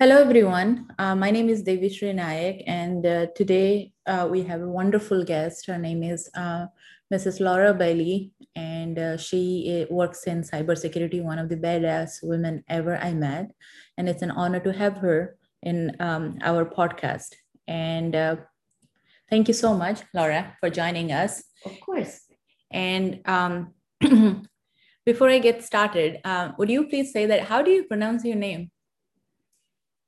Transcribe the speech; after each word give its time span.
Hello, 0.00 0.20
everyone. 0.20 0.88
Uh, 0.98 1.14
my 1.14 1.30
name 1.30 1.48
is 1.48 1.62
Devi 1.62 1.88
Sri 1.88 2.12
Nayak, 2.12 2.64
and 2.66 3.06
uh, 3.06 3.26
today 3.36 3.92
uh, 4.06 4.26
we 4.28 4.42
have 4.42 4.60
a 4.60 4.68
wonderful 4.68 5.22
guest. 5.22 5.66
Her 5.66 5.78
name 5.78 6.02
is 6.02 6.28
uh, 6.34 6.66
Mrs. 7.12 7.38
Laura 7.38 7.72
Bailey, 7.72 8.32
and 8.56 8.98
uh, 8.98 9.16
she 9.16 9.86
uh, 9.88 9.94
works 9.94 10.24
in 10.24 10.42
cybersecurity, 10.42 11.22
one 11.22 11.38
of 11.38 11.48
the 11.48 11.56
badass 11.56 12.24
women 12.24 12.64
ever 12.68 12.96
I 12.96 13.14
met. 13.14 13.52
And 13.96 14.08
it's 14.08 14.22
an 14.22 14.32
honor 14.32 14.58
to 14.64 14.72
have 14.72 14.96
her 14.96 15.36
in 15.62 15.94
um, 16.00 16.38
our 16.42 16.64
podcast. 16.64 17.36
And 17.68 18.14
thank 19.30 19.46
you 19.46 19.54
so 19.54 19.74
much, 19.74 20.00
Laura, 20.12 20.56
for 20.58 20.70
joining 20.70 21.12
us. 21.12 21.44
Of 21.64 21.80
course. 21.80 22.20
And 22.72 23.20
um, 23.26 23.74
before 25.06 25.30
I 25.30 25.38
get 25.38 25.62
started, 25.62 26.18
would 26.58 26.68
you 26.68 26.88
please 26.88 27.12
say 27.12 27.26
that 27.26 27.42
how 27.44 27.62
do 27.62 27.70
you 27.70 27.84
pronounce 27.84 28.24
your 28.24 28.34
name? 28.36 28.72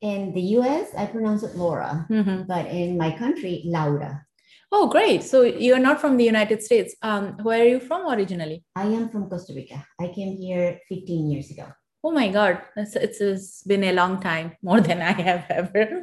In 0.06 0.33
the 0.33 0.46
US, 0.59 0.95
I 0.96 1.06
pronounce 1.06 1.42
it 1.42 1.56
Laura, 1.56 2.06
mm-hmm. 2.09 2.42
but 2.46 2.66
in 2.66 2.96
my 2.96 3.10
country, 3.10 3.62
Laura. 3.65 4.24
Oh, 4.70 4.87
great. 4.87 5.24
So 5.24 5.42
you're 5.42 5.80
not 5.80 6.01
from 6.01 6.16
the 6.16 6.23
United 6.23 6.62
States. 6.62 6.95
Um, 7.02 7.37
where 7.42 7.60
are 7.62 7.69
you 7.74 7.80
from 7.80 8.06
originally? 8.06 8.62
I 8.77 8.84
am 8.87 9.09
from 9.09 9.29
Costa 9.29 9.52
Rica. 9.52 9.84
I 10.01 10.06
came 10.06 10.37
here 10.37 10.79
15 10.88 11.29
years 11.29 11.51
ago. 11.51 11.66
Oh 12.05 12.12
my 12.12 12.29
God. 12.29 12.62
It's, 12.77 12.95
it's, 12.95 13.20
it's 13.20 13.62
been 13.65 13.82
a 13.82 13.92
long 13.95 14.20
time, 14.20 14.56
more 14.62 14.80
than 14.80 15.02
I 15.02 15.10
have 15.10 15.45
ever. 15.51 16.02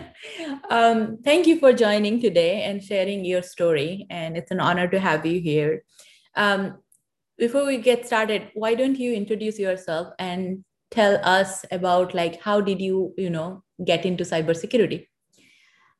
um, 0.70 1.18
thank 1.22 1.46
you 1.46 1.58
for 1.58 1.74
joining 1.74 2.22
today 2.22 2.62
and 2.62 2.82
sharing 2.82 3.26
your 3.26 3.42
story. 3.42 4.06
And 4.08 4.38
it's 4.38 4.52
an 4.52 4.60
honor 4.60 4.88
to 4.88 4.98
have 4.98 5.26
you 5.26 5.38
here. 5.42 5.84
Um, 6.34 6.78
before 7.36 7.66
we 7.66 7.76
get 7.76 8.06
started, 8.06 8.48
why 8.54 8.74
don't 8.74 8.98
you 8.98 9.12
introduce 9.12 9.58
yourself 9.58 10.14
and 10.18 10.64
tell 10.94 11.18
us 11.24 11.64
about 11.70 12.14
like 12.14 12.40
how 12.42 12.60
did 12.60 12.80
you 12.80 13.14
you 13.16 13.30
know 13.30 13.62
get 13.84 14.06
into 14.06 14.24
cybersecurity? 14.24 15.06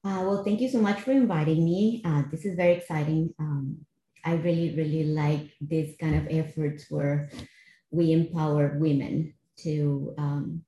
Uh, 0.05 0.21
well 0.27 0.45
thank 0.45 0.61
you 0.61 0.69
so 0.69 0.81
much 0.81 1.01
for 1.01 1.13
inviting 1.13 1.65
me. 1.65 2.03
Uh, 2.05 2.23
this 2.31 2.45
is 2.45 2.57
very 2.57 2.75
exciting. 2.75 3.35
Um, 3.39 3.85
i 4.27 4.35
really 4.37 4.75
really 4.75 5.05
like 5.05 5.53
this 5.61 5.97
kind 6.01 6.15
of 6.17 6.27
efforts 6.31 6.87
where 6.91 7.29
we 7.91 8.13
empower 8.13 8.79
women 8.79 9.35
to 9.59 10.15
um, 10.19 10.63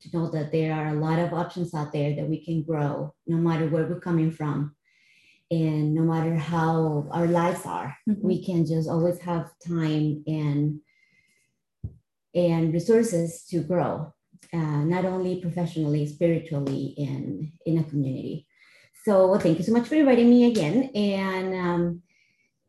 to 0.00 0.16
know 0.16 0.30
that 0.30 0.52
there 0.52 0.72
are 0.74 0.88
a 0.88 1.00
lot 1.00 1.18
of 1.18 1.32
options 1.32 1.74
out 1.74 1.92
there 1.92 2.14
that 2.16 2.28
we 2.28 2.44
can 2.44 2.62
grow 2.62 3.14
no 3.26 3.36
matter 3.36 3.68
where 3.68 3.86
we're 3.86 4.00
coming 4.00 4.30
from 4.30 4.74
and 5.50 5.94
no 5.94 6.02
matter 6.02 6.36
how 6.36 7.06
our 7.10 7.26
lives 7.26 7.66
are. 7.66 7.96
Mm-hmm. 8.08 8.26
we 8.26 8.44
can 8.44 8.64
just 8.64 8.88
always 8.88 9.18
have 9.18 9.50
time 9.66 10.22
and 10.26 10.80
and 12.34 12.72
resources 12.72 13.44
to 13.50 13.60
grow, 13.60 14.12
uh, 14.52 14.84
not 14.84 15.04
only 15.04 15.40
professionally, 15.40 16.06
spiritually, 16.06 16.94
and 16.98 17.52
in 17.66 17.78
a 17.78 17.84
community. 17.84 18.46
So 19.04 19.38
thank 19.38 19.58
you 19.58 19.64
so 19.64 19.72
much 19.72 19.88
for 19.88 19.94
inviting 19.94 20.28
me 20.28 20.50
again. 20.50 20.90
And 20.94 21.54
um, 21.54 22.02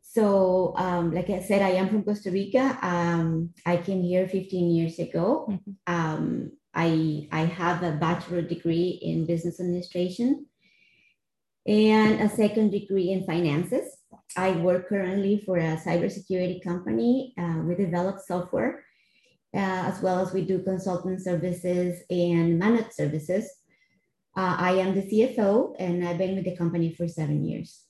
so, 0.00 0.74
um, 0.76 1.12
like 1.12 1.30
I 1.30 1.40
said, 1.40 1.62
I 1.62 1.70
am 1.70 1.88
from 1.88 2.04
Costa 2.04 2.30
Rica. 2.30 2.78
Um, 2.82 3.50
I 3.66 3.76
came 3.76 4.02
here 4.02 4.28
15 4.28 4.70
years 4.70 4.98
ago. 4.98 5.46
Mm-hmm. 5.50 5.72
Um, 5.86 6.52
I, 6.74 7.28
I 7.30 7.44
have 7.44 7.82
a 7.82 7.92
bachelor 7.92 8.42
degree 8.42 8.98
in 9.02 9.26
business 9.26 9.60
administration 9.60 10.46
and 11.66 12.20
a 12.20 12.28
second 12.28 12.70
degree 12.70 13.10
in 13.10 13.24
finances. 13.24 13.96
I 14.36 14.52
work 14.52 14.88
currently 14.88 15.42
for 15.44 15.58
a 15.58 15.76
cybersecurity 15.76 16.62
company. 16.62 17.34
Uh, 17.38 17.62
we 17.64 17.74
develop 17.74 18.20
software 18.20 18.84
uh, 19.54 19.90
as 19.90 20.00
well 20.00 20.20
as 20.20 20.32
we 20.32 20.42
do 20.42 20.62
consulting 20.62 21.18
services 21.18 22.02
and 22.10 22.58
managed 22.58 22.92
services. 22.92 23.48
Uh, 24.36 24.56
I 24.58 24.72
am 24.72 24.94
the 24.94 25.02
CFO 25.02 25.74
and 25.78 26.06
I've 26.06 26.18
been 26.18 26.34
with 26.36 26.44
the 26.44 26.56
company 26.56 26.94
for 26.94 27.06
seven 27.06 27.44
years. 27.44 27.84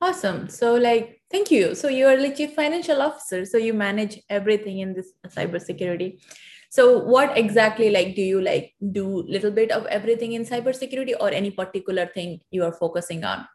Awesome. 0.00 0.50
So, 0.50 0.74
like, 0.74 1.22
thank 1.30 1.50
you. 1.50 1.74
So, 1.74 1.88
you 1.88 2.06
are 2.06 2.16
the 2.18 2.34
chief 2.34 2.54
financial 2.54 3.00
officer. 3.00 3.46
So, 3.46 3.56
you 3.56 3.72
manage 3.72 4.20
everything 4.28 4.80
in 4.80 4.92
this 4.92 5.12
cybersecurity. 5.26 6.20
So, 6.68 6.98
what 6.98 7.38
exactly 7.38 7.90
like 7.90 8.14
do 8.14 8.20
you 8.20 8.42
like 8.42 8.74
do 8.92 9.22
little 9.26 9.50
bit 9.50 9.70
of 9.70 9.86
everything 9.86 10.34
in 10.34 10.44
cybersecurity 10.44 11.14
or 11.18 11.30
any 11.30 11.50
particular 11.50 12.06
thing 12.06 12.40
you 12.50 12.64
are 12.64 12.72
focusing 12.72 13.24
on? 13.24 13.46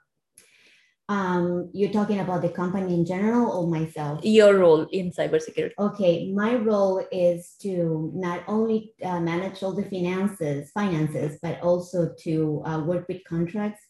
Um, 1.12 1.70
you're 1.74 1.92
talking 1.92 2.22
about 2.22 2.42
the 2.42 2.48
company 2.48 2.94
in 2.94 3.06
general 3.06 3.52
or 3.52 3.68
myself? 3.68 4.24
Your 4.24 4.58
role 4.60 4.88
in 4.94 5.12
cybersecurity. 5.12 5.74
Okay, 5.78 6.32
my 6.32 6.56
role 6.56 7.06
is 7.12 7.56
to 7.64 8.10
not 8.16 8.46
only 8.48 8.94
uh, 9.04 9.20
manage 9.20 9.62
all 9.62 9.74
the 9.74 9.84
finances, 9.84 10.72
finances, 10.72 11.38
but 11.44 11.60
also 11.60 12.14
to 12.20 12.64
uh, 12.66 12.80
work 12.80 13.10
with 13.10 13.26
contracts. 13.26 13.82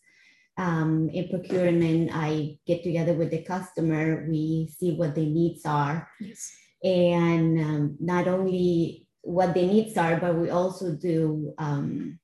Um, 0.57 1.11
in 1.13 1.29
procurement, 1.29 2.09
I 2.11 2.57
get 2.65 2.81
together 2.81 3.13
with 3.13 3.29
the 3.29 3.43
customer. 3.43 4.25
We 4.27 4.73
see 4.75 4.93
what 4.95 5.13
the 5.13 5.25
needs 5.25 5.63
are, 5.63 6.09
yes. 6.19 6.51
and 6.83 7.59
um, 7.59 7.97
not 7.99 8.27
only 8.27 9.07
what 9.21 9.53
the 9.53 9.67
needs 9.67 9.95
are, 9.95 10.17
but 10.17 10.33
we 10.33 10.49
also 10.49 10.95
do 10.95 11.53
um, 11.59 12.17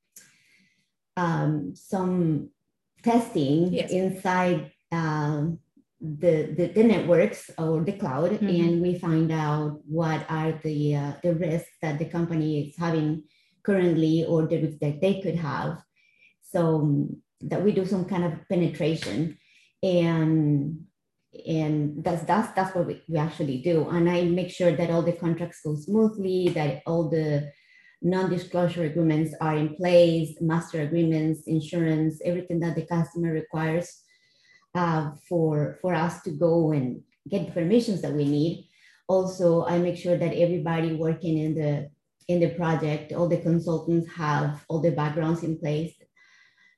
um, 1.16 1.76
some 1.76 2.50
testing 3.04 3.72
yes. 3.72 3.92
inside 3.92 4.72
um, 4.92 5.60
the, 6.00 6.54
the, 6.56 6.68
the 6.76 6.84
networks 6.84 7.50
or 7.58 7.84
the 7.84 7.94
cloud 7.94 8.32
mm-hmm. 8.32 8.48
and 8.48 8.82
we 8.82 9.00
find 9.00 9.32
out 9.32 9.80
what 9.88 10.26
are 10.30 10.52
the 10.64 10.96
uh, 10.96 11.14
the 11.24 11.34
risks 11.34 11.72
that 11.82 11.98
the 11.98 12.06
company 12.06 12.68
is 12.68 12.76
having 12.78 13.24
currently 13.64 14.24
or 14.26 14.46
the 14.46 14.62
risks 14.62 14.80
that 14.82 15.02
they 15.02 15.22
could 15.22 15.36
have. 15.36 15.82
So 16.42 16.82
um, 16.82 17.22
that 17.42 17.64
we 17.64 17.72
do 17.72 17.86
some 17.86 18.06
kind 18.06 18.24
of 18.24 18.48
penetration 18.48 19.38
and 19.84 20.80
and 21.46 22.04
that's 22.04 22.24
that's 22.24 22.54
that's 22.54 22.76
what 22.76 22.88
we, 22.88 23.02
we 23.08 23.18
actually 23.18 23.62
do. 23.62 23.90
And 23.90 24.10
i 24.10 24.24
make 24.24 24.52
sure 24.52 24.72
that 24.72 24.92
all 24.92 25.02
the 25.02 25.14
contracts 25.14 25.62
go 25.64 25.76
smoothly 25.76 26.50
that 26.50 26.84
all 26.86 27.10
the 27.10 27.52
non-disclosure 28.02 28.84
agreements 28.84 29.34
are 29.42 29.56
in 29.56 29.76
place 29.76 30.38
master 30.40 30.82
agreements 30.82 31.48
insurance 31.48 32.22
everything 32.24 32.60
that 32.60 32.76
the 32.76 32.86
customer 32.86 33.32
requires 33.32 34.04
uh, 34.78 35.12
for, 35.28 35.80
for 35.82 35.96
us 35.96 36.22
to 36.22 36.32
go 36.32 36.72
and 36.72 37.02
get 37.28 37.48
the 37.48 37.52
permissions 37.52 38.02
that 38.04 38.14
we 38.14 38.26
need. 38.26 38.70
Also, 39.08 39.66
I 39.66 39.80
make 39.80 39.98
sure 39.98 40.18
that 40.18 40.34
everybody 40.34 40.94
working 40.94 41.38
in 41.40 41.56
the 41.56 41.90
in 42.28 42.42
the 42.42 42.50
project, 42.50 43.14
all 43.14 43.30
the 43.30 43.42
consultants 43.50 44.08
have 44.14 44.66
all 44.68 44.82
the 44.82 44.92
backgrounds 44.92 45.44
in 45.44 45.58
place. 45.58 45.94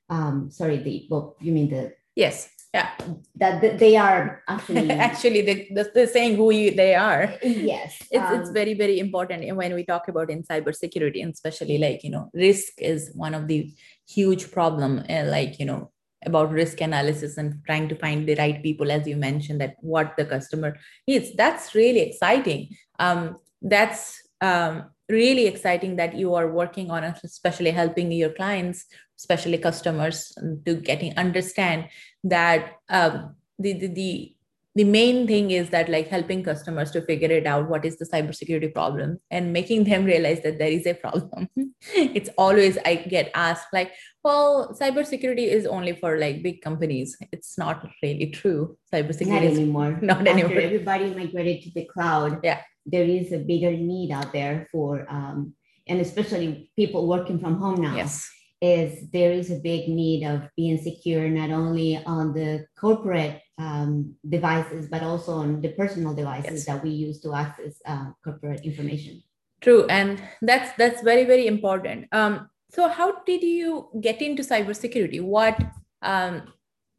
Um, 0.08 0.48
sorry, 0.50 0.78
the 0.78 1.06
well, 1.10 1.36
you 1.40 1.52
mean 1.52 1.68
the 1.68 1.92
yes, 2.14 2.48
yeah, 2.72 2.90
that, 3.34 3.60
that 3.60 3.78
they 3.80 3.96
are 3.96 4.42
actually 4.46 4.90
actually 5.08 5.42
they, 5.42 5.86
they're 5.92 6.06
saying 6.06 6.36
who 6.36 6.52
you, 6.52 6.70
they 6.70 6.94
are. 6.94 7.34
Yes, 7.42 7.98
it's 8.12 8.30
um, 8.30 8.40
it's 8.40 8.50
very 8.50 8.74
very 8.74 9.00
important 9.00 9.44
when 9.56 9.74
we 9.74 9.84
talk 9.84 10.06
about 10.06 10.30
in 10.30 10.44
cybersecurity, 10.44 11.20
and 11.20 11.34
especially 11.34 11.78
like 11.78 12.04
you 12.04 12.10
know 12.10 12.30
risk 12.32 12.72
is 12.78 13.10
one 13.14 13.34
of 13.34 13.48
the 13.48 13.74
huge 14.08 14.52
problem. 14.52 15.04
Uh, 15.10 15.24
like 15.24 15.58
you 15.58 15.66
know 15.66 15.90
about 16.26 16.50
risk 16.50 16.80
analysis 16.80 17.38
and 17.38 17.62
trying 17.64 17.88
to 17.88 17.96
find 17.96 18.28
the 18.28 18.34
right 18.36 18.62
people 18.62 18.90
as 18.90 19.06
you 19.06 19.16
mentioned 19.16 19.60
that 19.60 19.76
what 19.80 20.16
the 20.16 20.24
customer 20.24 20.76
needs. 21.06 21.34
That's 21.34 21.74
really 21.74 22.00
exciting. 22.00 22.76
Um, 22.98 23.38
that's 23.62 24.22
um, 24.40 24.90
really 25.08 25.46
exciting 25.46 25.96
that 25.96 26.14
you 26.14 26.34
are 26.34 26.48
working 26.48 26.90
on 26.90 27.04
especially 27.04 27.70
helping 27.70 28.12
your 28.12 28.30
clients 28.30 28.86
especially 29.18 29.58
customers 29.58 30.32
to 30.64 30.74
getting 30.76 31.16
understand 31.18 31.88
that 32.24 32.76
um, 32.88 33.34
the, 33.58 33.74
the, 33.74 33.86
the 33.88 34.34
the 34.76 34.84
main 34.84 35.26
thing 35.26 35.50
is 35.50 35.70
that 35.70 35.88
like 35.88 36.08
helping 36.08 36.44
customers 36.44 36.92
to 36.92 37.02
figure 37.02 37.30
it 37.30 37.46
out 37.46 37.68
what 37.68 37.84
is 37.84 37.98
the 37.98 38.04
cybersecurity 38.04 38.72
problem 38.72 39.18
and 39.30 39.52
making 39.52 39.82
them 39.84 40.04
realize 40.04 40.42
that 40.42 40.58
there 40.58 40.70
is 40.70 40.86
a 40.86 40.94
problem. 40.94 41.48
It's 41.94 42.30
always 42.36 42.78
i 42.84 42.94
get 42.94 43.30
asked 43.34 43.68
like 43.72 43.92
well 44.22 44.76
cybersecurity 44.80 45.46
is 45.58 45.66
only 45.66 45.94
for 45.96 46.18
like 46.18 46.42
big 46.42 46.62
companies. 46.62 47.16
It's 47.32 47.58
not 47.58 47.88
really 48.02 48.30
true. 48.30 48.76
Cybersecurity 48.92 49.28
not 49.28 49.58
anymore. 49.58 49.98
not 50.02 50.18
After 50.18 50.30
anymore. 50.30 50.60
everybody 50.60 51.14
migrated 51.14 51.62
to 51.64 51.70
the 51.74 51.86
cloud 51.86 52.40
yeah. 52.44 52.60
there 52.86 53.04
is 53.04 53.32
a 53.32 53.38
bigger 53.38 53.72
need 53.72 54.12
out 54.12 54.32
there 54.32 54.68
for 54.70 55.06
um, 55.10 55.54
and 55.88 56.00
especially 56.00 56.70
people 56.76 57.08
working 57.08 57.40
from 57.40 57.56
home 57.56 57.82
now. 57.82 57.96
Yes 57.96 58.30
is 58.60 59.10
there 59.10 59.32
is 59.32 59.50
a 59.50 59.56
big 59.56 59.88
need 59.88 60.24
of 60.24 60.42
being 60.56 60.76
secure 60.78 61.28
not 61.28 61.50
only 61.50 61.96
on 62.04 62.34
the 62.34 62.66
corporate 62.78 63.40
um, 63.58 64.14
devices 64.28 64.86
but 64.86 65.02
also 65.02 65.32
on 65.32 65.60
the 65.60 65.70
personal 65.72 66.14
devices 66.14 66.52
yes. 66.52 66.66
that 66.66 66.82
we 66.82 66.90
use 66.90 67.20
to 67.20 67.34
access 67.34 67.80
uh, 67.86 68.06
corporate 68.22 68.60
information. 68.64 69.22
True 69.60 69.86
and 69.86 70.22
that's 70.42 70.76
that's 70.76 71.02
very 71.02 71.24
very 71.24 71.46
important. 71.46 72.06
Um, 72.12 72.48
so 72.70 72.88
how 72.88 73.20
did 73.24 73.42
you 73.42 73.88
get 74.00 74.22
into 74.22 74.42
cybersecurity? 74.42 75.22
What 75.22 75.58
um, 76.02 76.42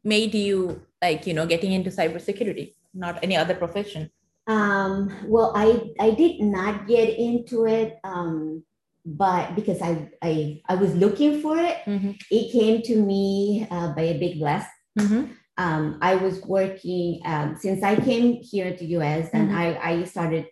made 0.04 0.34
you 0.34 0.82
like 1.00 1.26
you 1.26 1.34
know 1.34 1.46
getting 1.46 1.72
into 1.72 1.90
cybersecurity 1.90 2.74
not 2.94 3.18
any 3.22 3.36
other 3.36 3.54
profession? 3.54 4.10
Um, 4.48 5.14
well 5.26 5.52
i 5.54 5.90
i 6.00 6.10
did 6.10 6.40
not 6.40 6.88
get 6.88 7.08
into 7.16 7.66
it 7.66 7.98
um, 8.02 8.64
but 9.04 9.54
because 9.54 9.80
I, 9.82 10.10
I 10.22 10.62
I 10.68 10.74
was 10.76 10.94
looking 10.94 11.40
for 11.42 11.56
it, 11.58 11.76
Mhm. 11.86 12.16
it 12.30 12.52
came 12.52 12.82
to 12.82 12.96
me 12.96 13.66
uh, 13.70 13.92
by 13.94 14.02
a 14.02 14.18
big 14.18 14.38
bless. 14.38 14.66
Mhm. 14.98 15.30
Um, 15.58 15.98
I 16.00 16.14
was 16.16 16.40
working 16.46 17.20
um, 17.24 17.56
since 17.60 17.82
I 17.82 17.96
came 17.96 18.38
here 18.40 18.74
to 18.76 18.84
US 18.96 19.28
and 19.32 19.50
Mhm. 19.50 19.54
I, 19.56 19.66
I 19.90 20.04
started 20.04 20.46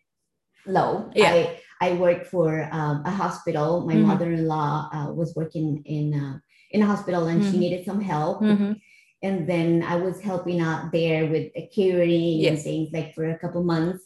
low. 0.67 1.11
Yeah. 1.15 1.33
I, 1.33 1.59
I 1.81 1.93
worked 1.95 2.27
for 2.27 2.69
um, 2.73 3.03
a 3.07 3.11
hospital. 3.11 3.87
My 3.87 3.95
Mhm. 3.97 4.07
mother-in-law 4.07 4.91
uh, 4.93 5.09
was 5.15 5.35
working 5.35 5.83
in 5.87 6.13
uh, 6.15 6.39
in 6.73 6.83
a 6.83 6.87
hospital 6.87 7.27
and 7.27 7.43
she 7.43 7.57
Mhm. 7.57 7.61
needed 7.65 7.85
some 7.87 8.01
help. 8.01 8.43
Mhm. 8.43 8.77
And 9.23 9.47
then 9.49 9.83
I 9.83 9.97
was 9.97 10.21
helping 10.21 10.61
out 10.61 10.93
there 10.93 11.27
with 11.33 11.53
the 11.55 11.67
caring 11.75 12.47
and 12.47 12.59
things 12.59 12.89
like 12.93 13.15
for 13.15 13.25
a 13.31 13.39
couple 13.39 13.63
months. 13.63 14.03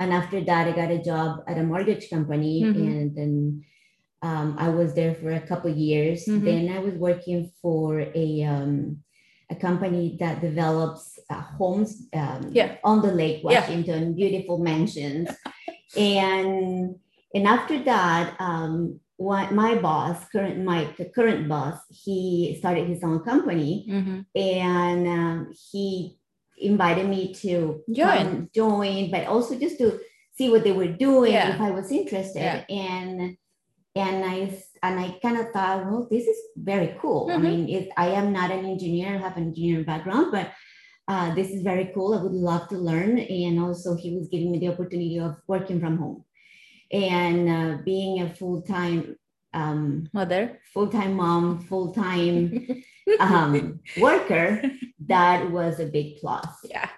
And 0.00 0.12
after 0.12 0.40
that, 0.44 0.66
I 0.68 0.72
got 0.72 0.90
a 0.90 1.02
job 1.02 1.44
at 1.46 1.58
a 1.58 1.62
mortgage 1.62 2.10
company, 2.10 2.62
and 2.64 3.14
then 3.16 3.62
um, 4.24 4.48
I 4.58 4.68
was 4.78 4.94
there 4.94 5.14
for 5.20 5.30
a 5.32 5.46
couple 5.50 5.70
years. 5.88 6.18
Mhm. 6.26 6.44
Then 6.48 6.64
I 6.76 6.80
was 6.86 6.94
working 7.08 7.40
for 7.60 7.88
a 8.24 8.28
um, 8.52 8.74
a 9.54 9.56
company 9.66 10.16
that 10.20 10.40
develops 10.40 11.04
uh, 11.34 11.44
homes 11.58 11.90
um, 12.22 12.40
Yeah. 12.58 12.70
on 12.90 12.96
the 13.06 13.12
Lake 13.20 13.40
Yeah. 13.42 13.60
Washington, 13.60 14.14
beautiful 14.20 14.56
mansions. 14.70 15.28
and 15.96 16.96
and 17.36 17.44
after 17.56 17.76
that, 17.84 18.24
um, 18.40 19.00
what 19.16 19.52
my 19.52 19.72
boss, 19.86 20.16
current 20.32 20.56
my 20.64 20.80
the 20.98 21.06
current 21.16 21.48
boss, 21.48 21.76
he 22.04 22.56
started 22.60 22.88
his 22.88 23.02
own 23.04 23.20
company, 23.30 23.72
Mhm. 23.96 24.18
and 24.34 25.02
um, 25.18 25.36
he 25.70 26.16
invited 26.56 27.06
me 27.14 27.22
to 27.44 27.82
Join. 27.92 28.48
join, 28.54 29.10
but 29.10 29.26
also 29.26 29.52
just 29.58 29.76
to 29.78 29.98
see 30.36 30.48
what 30.50 30.62
they 30.64 30.72
were 30.72 30.92
doing 31.06 31.32
Yeah. 31.32 31.54
if 31.54 31.60
I 31.60 31.70
was 31.78 31.90
interested. 31.92 32.40
Yeah. 32.42 32.64
And 32.70 33.36
and 33.94 34.24
I 34.24 34.36
and 34.82 35.00
I 35.00 35.18
kind 35.22 35.38
of 35.38 35.50
thought, 35.50 35.86
well, 35.86 36.06
this 36.10 36.26
is 36.26 36.36
very 36.56 36.96
cool. 37.00 37.30
I 37.30 37.36
Mhm. 37.36 37.42
mean, 37.42 37.68
it, 37.68 37.88
I 37.96 38.08
am 38.08 38.32
not 38.32 38.50
an 38.50 38.64
engineer, 38.66 39.14
I 39.14 39.18
have 39.18 39.36
an 39.36 39.44
engineering 39.44 39.84
background, 39.84 40.30
but 40.32 40.50
uh, 41.08 41.34
this 41.34 41.50
is 41.50 41.62
very 41.62 41.90
cool. 41.94 42.14
I 42.14 42.22
would 42.22 42.32
love 42.32 42.68
to 42.68 42.76
learn. 42.78 43.18
And 43.18 43.60
also, 43.60 43.94
he 43.96 44.14
was 44.16 44.28
giving 44.28 44.50
me 44.52 44.58
the 44.58 44.68
opportunity 44.68 45.18
of 45.18 45.36
working 45.46 45.78
from 45.80 45.96
home 45.98 46.24
and 46.90 47.48
uh, 47.48 47.82
being 47.84 48.22
a 48.22 48.34
full 48.34 48.62
time. 48.62 49.16
Um, 49.54 50.08
Mother. 50.12 50.58
full-time 50.72 51.14
mom, 51.14 51.60
full-time 51.60 52.66
um, 53.20 53.78
worker, 53.96 54.60
that 55.06 55.48
was 55.52 55.78
a 55.78 55.86
big 55.86 56.16
plus. 56.20 56.48
Yeah. 56.64 56.88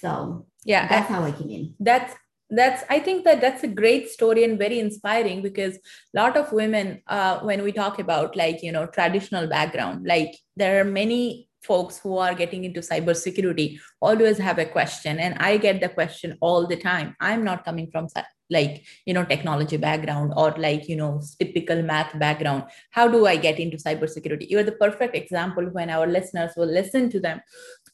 So 0.00 0.46
Yeah. 0.64 0.88
that's 0.88 1.10
how 1.10 1.22
I 1.22 1.32
came 1.32 1.50
in. 1.50 1.74
that's 1.80 2.14
that's 2.52 2.84
i 2.90 2.98
think 2.98 3.24
that 3.24 3.40
that's 3.40 3.64
a 3.64 3.68
great 3.68 4.08
story 4.08 4.44
and 4.44 4.58
very 4.58 4.78
inspiring 4.78 5.40
because 5.42 5.76
a 5.76 5.80
lot 6.14 6.36
of 6.36 6.52
women 6.52 7.02
uh, 7.06 7.40
when 7.40 7.62
we 7.62 7.72
talk 7.72 7.98
about 7.98 8.36
like 8.36 8.62
you 8.62 8.72
know 8.72 8.86
traditional 8.86 9.46
background 9.46 10.06
like 10.06 10.36
there 10.56 10.80
are 10.80 10.84
many 10.84 11.48
folks 11.62 11.98
who 11.98 12.18
are 12.18 12.34
getting 12.34 12.64
into 12.64 12.80
cybersecurity 12.80 13.78
always 14.00 14.36
have 14.36 14.58
a 14.58 14.66
question 14.66 15.18
and 15.18 15.36
i 15.38 15.56
get 15.56 15.80
the 15.80 15.88
question 15.88 16.36
all 16.40 16.66
the 16.66 16.76
time. 16.76 17.14
I'm 17.20 17.44
not 17.44 17.64
coming 17.64 17.88
from 17.90 18.08
like 18.50 18.84
you 19.06 19.14
know 19.14 19.24
technology 19.24 19.76
background 19.76 20.32
or 20.36 20.54
like 20.58 20.88
you 20.88 20.96
know 20.96 21.22
typical 21.38 21.82
math 21.82 22.18
background. 22.18 22.64
How 22.90 23.08
do 23.08 23.26
i 23.26 23.36
get 23.36 23.60
into 23.60 23.76
cybersecurity? 23.76 24.50
You're 24.50 24.64
the 24.64 24.72
perfect 24.72 25.14
example 25.16 25.64
when 25.70 25.88
our 25.88 26.06
listeners 26.06 26.52
will 26.56 26.66
listen 26.80 27.10
to 27.10 27.20
them. 27.20 27.40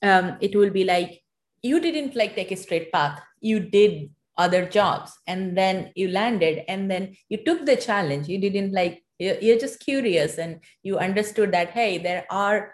Um, 0.03 0.37
it 0.41 0.57
will 0.57 0.71
be 0.71 0.85
like 0.85 1.23
you 1.63 1.81
didn't 1.81 2.17
like 2.17 2.35
take 2.35 2.53
a 2.53 2.57
straight 2.57 2.91
path. 2.91 3.21
You 3.41 3.61
did 3.61 4.11
other 4.39 4.65
jobs 4.67 5.13
and 5.27 5.57
then 5.59 5.93
you 5.95 6.09
landed 6.09 6.65
and 6.69 6.91
then 6.91 7.15
you 7.29 7.39
took 7.45 7.67
the 7.67 7.77
challenge 7.77 8.29
you 8.29 8.39
didn't 8.39 8.73
like 8.73 9.03
you're 9.19 9.39
you're 9.41 9.59
just 9.59 9.81
curious 9.81 10.39
and 10.39 10.61
you 10.83 10.97
understood 10.99 11.53
that 11.53 11.71
hey 11.71 11.99
there 11.99 12.25
are 12.31 12.73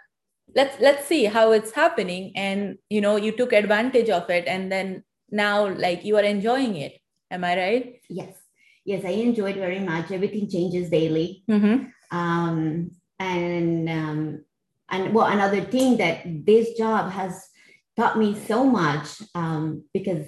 let's 0.55 0.79
let's 0.81 1.07
see 1.07 1.25
how 1.25 1.53
it's 1.53 1.73
happening 1.73 2.33
and 2.37 2.77
you 2.91 3.01
know 3.01 3.17
you 3.17 3.33
took 3.33 3.53
advantage 3.53 4.11
of 4.11 4.29
it 4.29 4.47
and 4.47 4.71
then 4.71 5.03
now 5.31 5.67
like 5.75 6.05
you 6.05 6.17
are 6.17 6.23
enjoying 6.23 6.77
it 6.77 6.93
am 7.31 7.43
i 7.45 7.57
right 7.57 8.01
Yes. 8.09 8.45
Yes, 8.85 9.05
I 9.05 9.11
enjoyed 9.11 9.57
very 9.57 9.81
much. 9.81 10.11
Everything 10.11 10.49
changes 10.49 10.91
daily. 10.91 11.43
mm-hmm. 11.51 11.89
Um, 12.11 12.91
and 13.19 13.89
um, 13.89 14.45
and 14.91 15.15
well, 15.15 15.27
another 15.27 15.63
thing 15.63 15.97
that 15.97 16.23
this 16.25 16.77
job 16.77 17.11
has 17.11 17.49
taught 17.97 18.19
me 18.19 18.39
so 18.47 18.65
much 18.65 19.23
um, 19.35 19.85
because 19.95 20.27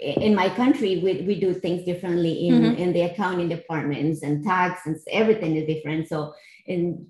in 0.00 0.34
my 0.34 0.48
country 0.48 1.00
we, 1.04 1.22
we 1.28 1.38
do 1.38 1.52
things 1.52 1.84
differently 1.84 2.32
in, 2.48 2.54
Mhm. 2.62 2.78
in 2.78 2.92
the 2.92 3.02
accounting 3.02 3.48
departments 3.48 4.22
and 4.22 4.42
tax 4.44 4.86
and 4.86 4.96
everything 5.10 5.56
is 5.56 5.66
different. 5.66 6.08
So 6.08 6.32
in 6.66 7.06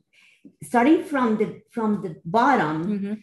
starting 0.63 1.05
from 1.05 1.37
the 1.41 1.49
from 1.71 1.91
the 2.03 2.13
bottom 2.25 2.77
Mm-hmm. 2.93 3.15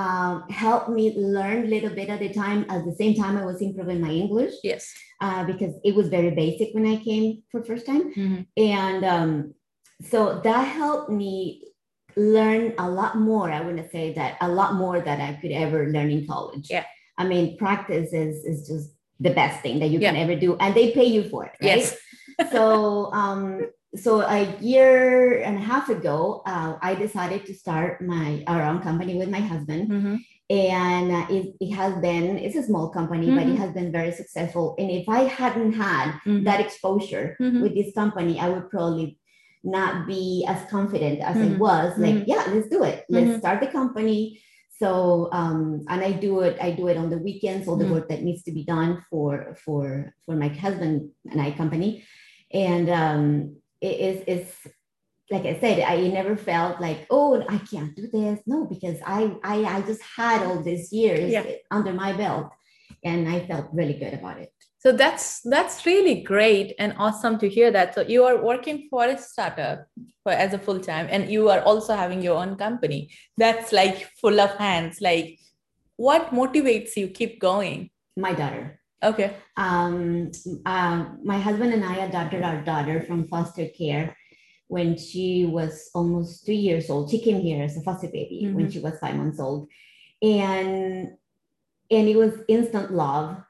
um, 0.00 0.34
helped 0.50 0.90
me 0.90 1.04
learn 1.36 1.64
a 1.64 1.68
little 1.74 1.90
bit 1.98 2.08
at 2.08 2.20
a 2.22 2.32
time. 2.32 2.60
At 2.68 2.84
the 2.84 2.94
same 3.00 3.14
time, 3.14 3.36
I 3.36 3.44
was 3.50 3.60
improving 3.62 4.00
my 4.00 4.10
English 4.24 4.54
yes 4.62 4.82
uh, 5.24 5.42
because 5.50 5.74
it 5.88 5.94
was 5.98 6.08
very 6.08 6.30
basic 6.42 6.68
when 6.74 6.86
I 6.86 6.96
came 7.08 7.42
for 7.50 7.62
first 7.70 7.86
time, 7.86 8.04
Mhm. 8.14 8.46
and 8.56 9.04
um, 9.04 9.30
so 10.10 10.40
that 10.48 10.64
helped 10.80 11.10
me 11.22 11.32
learn 12.16 12.74
a 12.78 12.88
lot 12.90 13.12
more. 13.18 13.46
I 13.50 13.60
want 13.66 13.78
to 13.82 13.88
say 13.88 14.12
that 14.18 14.32
a 14.40 14.48
lot 14.60 14.74
more 14.74 15.00
that 15.08 15.18
I 15.28 15.30
could 15.40 15.52
ever 15.52 15.80
learn 15.94 16.10
in 16.10 16.26
college. 16.26 16.66
Yeah. 16.70 16.84
I 17.18 17.26
mean, 17.26 17.56
practice 17.56 18.12
is 18.12 18.44
is 18.44 18.58
just 18.68 18.88
the 19.20 19.30
best 19.30 19.62
thing 19.62 19.78
that 19.80 19.88
you 19.88 19.98
can 19.98 20.16
ever 20.16 20.34
do, 20.36 20.56
and 20.60 20.74
they 20.74 20.92
pay 20.92 21.04
you 21.06 21.22
for 21.28 21.44
it, 21.46 21.52
right? 21.60 21.78
yes 21.78 21.96
so 22.52 23.10
um 23.12 23.42
so 23.96 24.20
a 24.20 24.44
year 24.60 25.40
and 25.40 25.56
a 25.56 25.60
half 25.60 25.88
ago 25.88 26.42
uh, 26.44 26.76
i 26.82 26.94
decided 26.94 27.46
to 27.46 27.54
start 27.54 28.02
my 28.04 28.44
our 28.46 28.62
own 28.62 28.80
company 28.82 29.14
with 29.16 29.30
my 29.30 29.40
husband 29.40 29.88
Mhm. 29.90 30.20
and 30.50 31.06
uh, 31.12 31.26
it, 31.36 31.56
it 31.64 31.72
has 31.74 31.96
been 32.04 32.36
it's 32.36 32.56
a 32.56 32.62
small 32.62 32.90
company 32.90 33.30
but 33.32 33.46
Mhm. 33.46 33.52
it 33.54 33.58
has 33.62 33.70
been 33.72 33.90
very 33.90 34.12
successful 34.12 34.74
and 34.78 34.90
if 34.90 35.08
i 35.08 35.20
hadn't 35.40 35.72
had 35.72 36.12
Mhm. 36.28 36.44
that 36.44 36.60
exposure 36.60 37.26
Mhm. 37.40 37.60
with 37.62 37.72
this 37.74 37.90
company 37.94 38.38
i 38.38 38.48
would 38.52 38.68
probably 38.68 39.18
not 39.64 40.06
be 40.06 40.44
as 40.46 40.60
confident 40.70 41.16
as 41.30 41.36
i 41.40 41.48
Mhm. 41.48 41.58
was 41.58 41.96
like 41.98 42.18
yeah 42.32 42.44
let's 42.52 42.68
do 42.68 42.80
it 42.90 42.98
let's 43.08 43.32
start 43.40 43.58
the 43.64 43.72
company 43.80 44.20
so 44.78 45.28
um 45.32 45.60
and 45.88 46.00
i 46.02 46.12
do 46.12 46.40
it 46.40 46.56
i 46.60 46.70
do 46.70 46.86
it 46.88 46.96
on 46.96 47.08
the 47.10 47.18
weekends 47.18 47.66
all 47.66 47.76
the 47.76 47.84
Mhm. 47.84 47.90
work 47.94 48.08
that 48.08 48.22
needs 48.22 48.42
to 48.44 48.52
be 48.52 48.64
done 48.64 49.04
for 49.10 49.56
for 49.64 50.14
for 50.24 50.34
my 50.36 50.48
husband 50.48 51.10
and 51.30 51.40
i 51.40 51.50
company 51.50 52.04
and 52.52 52.86
um 52.90 53.56
it 53.80 53.96
is 54.08 54.16
it's 54.26 54.66
like 55.28 55.44
I 55.44 55.58
said, 55.58 55.80
I 55.80 55.96
never 56.06 56.36
felt 56.36 56.80
like, 56.80 57.00
oh, 57.10 57.42
I 57.48 57.58
can't 57.58 57.96
do 57.96 58.06
this. 58.06 58.38
No, 58.46 58.58
because 58.64 58.98
I 59.04 59.34
I, 59.42 59.56
I 59.64 59.78
just 59.82 60.02
had 60.16 60.46
all 60.46 60.62
these 60.62 60.92
years 60.92 61.32
Yeah. 61.32 61.44
under 61.68 61.92
my 61.92 62.12
belt, 62.12 62.48
and 63.02 63.28
I 63.28 63.44
felt 63.50 63.66
really 63.72 63.94
good 64.02 64.14
about 64.14 64.38
it. 64.38 64.52
So 64.86 64.92
that's 64.92 65.40
that's 65.40 65.84
really 65.84 66.22
great 66.22 66.72
and 66.78 66.94
awesome 66.96 67.40
to 67.40 67.48
hear 67.48 67.72
that. 67.72 67.92
So 67.92 68.02
you 68.02 68.22
are 68.22 68.40
working 68.40 68.86
for 68.88 69.04
a 69.04 69.18
startup 69.18 69.84
for 70.22 70.30
as 70.30 70.54
a 70.54 70.60
full 70.60 70.78
time 70.78 71.08
and 71.10 71.28
you 71.28 71.48
are 71.48 71.60
also 71.62 71.96
having 71.96 72.22
your 72.22 72.36
own 72.36 72.54
company. 72.54 73.10
That's 73.36 73.72
like 73.72 74.08
full 74.20 74.38
of 74.38 74.50
hands. 74.58 75.00
Like 75.00 75.40
what 75.96 76.30
motivates 76.30 76.96
you? 76.96 77.08
Keep 77.08 77.40
going. 77.40 77.90
My 78.16 78.32
daughter, 78.32 78.78
okay. 79.02 79.34
Um, 79.56 80.30
uh, 80.64 81.06
my 81.24 81.40
husband 81.40 81.74
and 81.74 81.84
I 81.84 81.96
adopted 82.06 82.44
our 82.44 82.62
daughter 82.62 83.02
from 83.02 83.26
foster 83.26 83.66
care 83.66 84.16
when 84.68 84.96
she 84.96 85.46
was 85.46 85.90
almost 85.96 86.46
two 86.46 86.54
years 86.54 86.90
old. 86.90 87.10
She 87.10 87.20
came 87.20 87.40
here 87.40 87.64
as 87.64 87.76
a 87.76 87.80
foster 87.82 88.06
baby 88.06 88.48
when 88.52 88.66
Mhm. 88.66 88.72
she 88.72 88.78
was 88.78 89.00
five 89.00 89.16
months 89.16 89.40
old, 89.40 89.66
and 90.22 91.10
and 91.90 92.08
it 92.08 92.16
was 92.16 92.34
instant 92.46 92.92
love. 92.92 93.42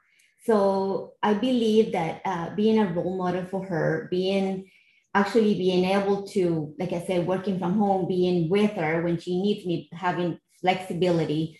So 0.47 1.15
I 1.21 1.33
believe 1.33 1.91
that 1.91 2.21
uh, 2.23 2.55
being 2.55 2.79
a 2.79 2.93
role 2.93 3.17
model 3.17 3.43
for 3.43 3.65
her, 3.65 4.07
being 4.09 4.71
actually 5.13 5.55
being 5.55 5.83
able 5.83 6.25
to, 6.29 6.73
like 6.79 6.93
I 6.93 7.03
said, 7.05 7.27
working 7.27 7.59
from 7.59 7.73
home, 7.77 8.07
being 8.07 8.49
with 8.49 8.71
her 8.71 9.03
when 9.03 9.19
she 9.19 9.41
needs 9.41 9.65
me, 9.65 9.89
having 9.91 10.39
flexibility 10.61 11.59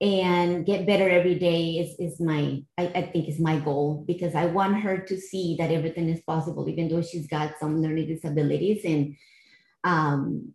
and 0.00 0.64
get 0.64 0.86
better 0.86 1.10
every 1.10 1.38
day 1.38 1.72
is, 1.72 1.94
is 1.98 2.20
my, 2.20 2.62
I, 2.78 2.86
I 2.94 3.02
think 3.12 3.28
is 3.28 3.38
my 3.38 3.58
goal 3.58 4.02
because 4.06 4.34
I 4.34 4.46
want 4.46 4.80
her 4.80 4.96
to 4.96 5.20
see 5.20 5.56
that 5.58 5.70
everything 5.70 6.08
is 6.08 6.22
possible, 6.22 6.66
even 6.70 6.88
though 6.88 7.02
she's 7.02 7.26
got 7.28 7.58
some 7.60 7.82
learning 7.82 8.08
disabilities 8.08 8.80
and 8.86 9.14
um, 9.84 10.54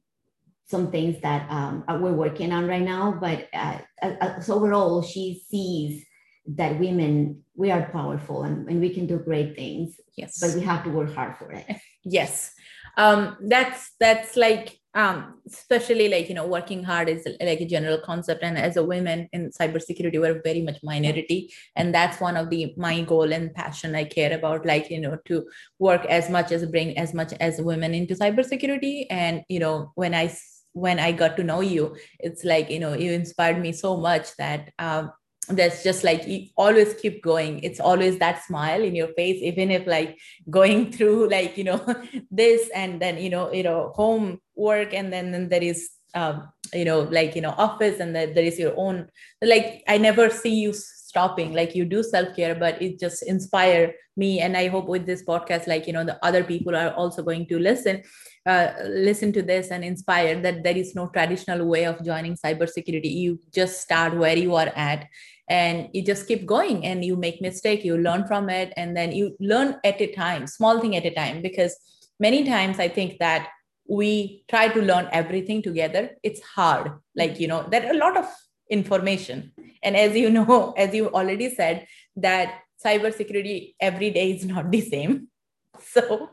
some 0.66 0.90
things 0.90 1.22
that 1.22 1.48
um, 1.52 1.86
we're 2.02 2.12
working 2.12 2.52
on 2.52 2.68
right 2.68 2.82
now. 2.82 3.20
But 3.22 3.50
uh, 3.54 3.78
uh, 4.02 4.40
so 4.40 4.56
overall, 4.56 5.04
she 5.04 5.44
sees 5.48 6.07
that 6.48 6.80
women, 6.80 7.44
we 7.56 7.72
are 7.72 7.90
powerful 7.92 8.44
and, 8.44 8.68
and 8.70 8.80
we 8.80 8.90
can 8.90 9.06
do 9.06 9.18
great 9.18 9.56
things, 9.56 10.00
yes. 10.16 10.40
but 10.40 10.54
we 10.56 10.62
have 10.62 10.84
to 10.84 10.90
work 10.90 11.14
hard 11.14 11.38
for 11.38 11.52
it. 11.52 11.66
yes. 12.04 12.54
Um 12.98 13.38
that's 13.42 13.92
that's 14.00 14.36
like 14.36 14.80
um, 14.98 15.36
especially 15.46 16.10
like 16.10 16.28
you 16.28 16.34
know 16.34 16.48
working 16.48 16.84
hard 16.84 17.08
is 17.08 17.28
like 17.40 17.62
a 17.62 17.66
general 17.66 18.00
concept. 18.00 18.42
And 18.42 18.58
as 18.58 18.78
a 18.78 18.84
woman 18.84 19.30
in 19.32 19.52
cybersecurity 19.52 20.20
we're 20.20 20.42
very 20.42 20.64
much 20.64 20.80
minority. 20.82 21.54
And 21.76 21.94
that's 21.94 22.20
one 22.20 22.36
of 22.36 22.50
the 22.50 22.74
my 22.78 23.02
goal 23.02 23.32
and 23.32 23.54
passion 23.54 23.94
i 23.94 24.04
care 24.06 24.34
about 24.34 24.66
like 24.66 24.90
you 24.90 25.00
know 25.00 25.18
to 25.26 25.46
work 25.78 26.04
as 26.06 26.32
much 26.32 26.52
as 26.52 26.66
bring 26.66 26.98
as 26.98 27.14
much 27.14 27.34
as 27.34 27.62
women 27.62 27.94
into 27.94 28.16
cybersecurity. 28.16 29.06
And 29.12 29.44
you 29.50 29.60
know 29.60 29.92
when 29.94 30.16
i 30.16 30.36
when 30.74 31.00
i 31.00 31.12
got 31.12 31.36
to 31.38 31.44
know 31.44 31.62
you 31.62 31.96
it's 32.20 32.44
like 32.44 32.70
you 32.70 32.80
know 32.80 32.94
you 32.94 33.12
inspired 33.12 33.60
me 33.60 33.72
so 33.72 33.98
much 33.98 34.36
that 34.38 34.72
um, 34.80 35.12
that's 35.50 35.84
just 35.84 36.04
like 36.04 36.28
you 36.28 36.48
always 36.58 36.94
keep 36.96 37.24
going. 37.24 37.64
It's 37.64 37.80
always 37.80 38.20
that 38.20 38.44
smile 38.44 38.84
in 38.84 38.96
your 38.96 39.10
face 39.10 39.42
even 39.42 39.72
if 39.72 39.88
like 39.88 40.18
going 40.50 40.92
through 40.96 41.30
like 41.30 41.58
you 41.58 41.64
know 41.64 41.86
this 42.32 42.70
and 42.76 43.02
then 43.02 43.18
you 43.18 43.30
know 43.30 43.52
you 43.52 43.64
know 43.64 43.94
home 43.96 44.40
work 44.56 44.94
and 44.94 45.12
then, 45.12 45.32
then 45.32 45.50
there 45.50 45.64
is 45.64 45.90
um, 46.16 46.50
you 46.74 46.86
know 46.86 47.02
like 47.02 47.36
you 47.36 47.42
know 47.42 47.54
office 47.58 48.00
and 48.00 48.16
then 48.16 48.34
there 48.34 48.44
is 48.44 48.58
your 48.60 48.74
own 48.78 49.08
like 49.42 49.84
i 49.88 49.98
never 49.98 50.30
see 50.30 50.56
you 50.56 50.74
stopping. 50.74 51.54
Like 51.54 51.74
you 51.74 51.86
do 51.86 52.04
self-care 52.04 52.54
but 52.56 52.80
it 52.82 53.00
just 53.00 53.24
inspire 53.24 53.94
me 54.18 54.40
and 54.40 54.58
i 54.58 54.68
hope 54.68 54.88
with 54.88 55.06
this 55.06 55.24
podcast 55.24 55.66
like 55.66 55.88
you 55.88 55.94
know 55.94 56.04
the 56.04 56.24
other 56.24 56.44
people 56.44 56.76
are 56.76 56.92
also 56.94 57.24
going 57.24 57.48
to 57.48 57.58
listen 57.58 58.04
uh, 58.48 58.72
listen 58.86 59.34
to 59.34 59.42
this 59.42 59.72
and 59.72 59.84
inspire 59.84 60.42
that 60.42 60.64
there 60.64 60.78
is 60.78 60.96
no 60.96 61.08
traditional 61.08 61.66
way 61.66 61.86
of 61.86 62.04
joining 62.04 62.34
cybersecurity. 62.34 63.14
You 63.14 63.40
just 63.54 63.82
start 63.82 64.16
where 64.16 64.38
you 64.38 64.56
are 64.56 64.72
at 64.74 65.06
and 65.50 65.90
you 65.94 66.02
just 66.02 66.28
keep 66.28 66.46
going 66.46 66.86
and 66.86 67.06
you 67.06 67.16
make 67.16 67.42
mistake 67.42 67.84
you 67.84 67.98
learn 67.98 68.26
from 68.28 68.50
it 68.50 68.74
and 68.78 68.96
then 68.96 69.12
you 69.12 69.36
learn 69.40 69.76
at 69.84 70.02
a 70.02 70.12
time 70.14 70.46
small 70.48 70.80
thing 70.80 70.96
at 70.96 71.06
a 71.06 71.14
time 71.14 71.42
because 71.42 71.78
many 72.20 72.44
times 72.44 72.80
i 72.80 72.88
think 72.88 73.18
that 73.20 73.48
we 73.88 74.44
try 74.50 74.68
to 74.68 74.82
learn 74.82 75.08
everything 75.12 75.62
together. 75.62 76.12
It's 76.24 76.42
hard 76.42 76.92
like 77.16 77.40
you 77.40 77.48
know 77.48 77.68
there 77.70 77.86
are 77.86 77.94
a 77.94 77.98
lot 77.98 78.18
of 78.18 78.26
information. 78.70 79.52
And 79.84 79.96
as 79.96 80.16
you 80.16 80.30
know 80.38 80.74
as 80.78 80.94
you 80.94 81.10
already 81.10 81.54
said 81.54 81.88
that 82.18 82.60
cybersecurity 82.84 83.76
every 83.80 84.12
day 84.12 84.32
is 84.32 84.46
not 84.46 84.72
the 84.72 84.82
same. 84.82 85.28
So 85.80 86.30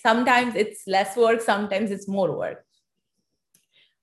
sometimes 0.00 0.54
it's 0.54 0.84
less 0.86 1.16
work 1.16 1.40
sometimes 1.40 1.90
it's 1.90 2.06
more 2.06 2.38
work 2.38 2.64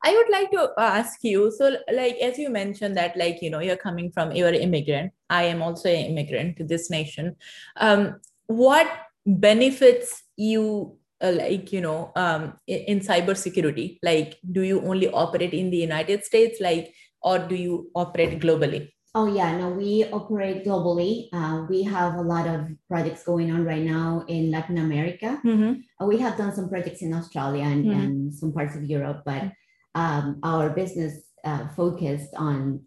I 0.03 0.13
would 0.15 0.29
like 0.31 0.51
to 0.51 0.72
ask 0.77 1.24
you 1.24 1.51
so, 1.51 1.77
like, 1.93 2.15
as 2.17 2.38
you 2.38 2.50
mentioned, 2.50 2.98
that, 2.98 3.15
like, 3.15 3.41
you 3.41 3.50
know, 3.50 3.60
you're 3.60 3.77
coming 3.77 4.12
from, 4.12 4.31
you're 4.31 4.50
an 4.50 4.55
immigrant. 4.55 5.13
I 5.29 5.43
am 5.43 5.62
also 5.62 5.89
an 5.89 6.05
immigrant 6.05 6.58
to 6.58 6.63
this 6.63 6.89
nation. 6.89 7.36
Um, 7.77 8.20
what 8.48 8.88
benefits 9.25 10.24
you, 10.38 10.98
uh, 11.22 11.34
like, 11.34 11.72
you 11.72 11.81
know, 11.81 12.12
um, 12.15 12.53
in, 12.65 12.79
in 12.79 13.00
cybersecurity? 13.00 14.00
Like, 14.01 14.39
do 14.51 14.62
you 14.62 14.81
only 14.81 15.10
operate 15.10 15.53
in 15.53 15.70
the 15.70 15.77
United 15.77 16.24
States, 16.24 16.60
like, 16.60 16.93
or 17.22 17.38
do 17.38 17.55
you 17.55 17.91
operate 17.93 18.39
globally? 18.39 18.89
Oh 19.13 19.27
yeah, 19.27 19.58
no, 19.58 19.70
we 19.70 20.05
operate 20.05 20.65
globally. 20.65 21.27
Uh, 21.34 21.65
we 21.70 21.84
have 21.84 22.15
a 22.15 22.22
lot 22.22 22.48
of 22.48 22.67
projects 22.88 23.24
going 23.24 23.51
on 23.51 23.65
right 23.65 23.84
now 23.84 24.24
in 24.29 24.51
Latin 24.51 24.77
America. 24.77 25.39
Mm-hmm. 25.43 25.81
Uh, 26.01 26.05
we 26.08 26.17
have 26.20 26.38
done 26.38 26.55
some 26.55 26.70
projects 26.70 27.01
in 27.01 27.13
Australia 27.13 27.63
and, 27.63 27.86
mm-hmm. 27.86 28.00
and 28.00 28.34
some 28.34 28.53
parts 28.53 28.75
of 28.77 28.86
Europe, 28.86 29.24
but 29.25 29.51
um, 29.95 30.39
our 30.43 30.69
business 30.69 31.21
uh, 31.43 31.67
focused 31.69 32.33
on 32.36 32.81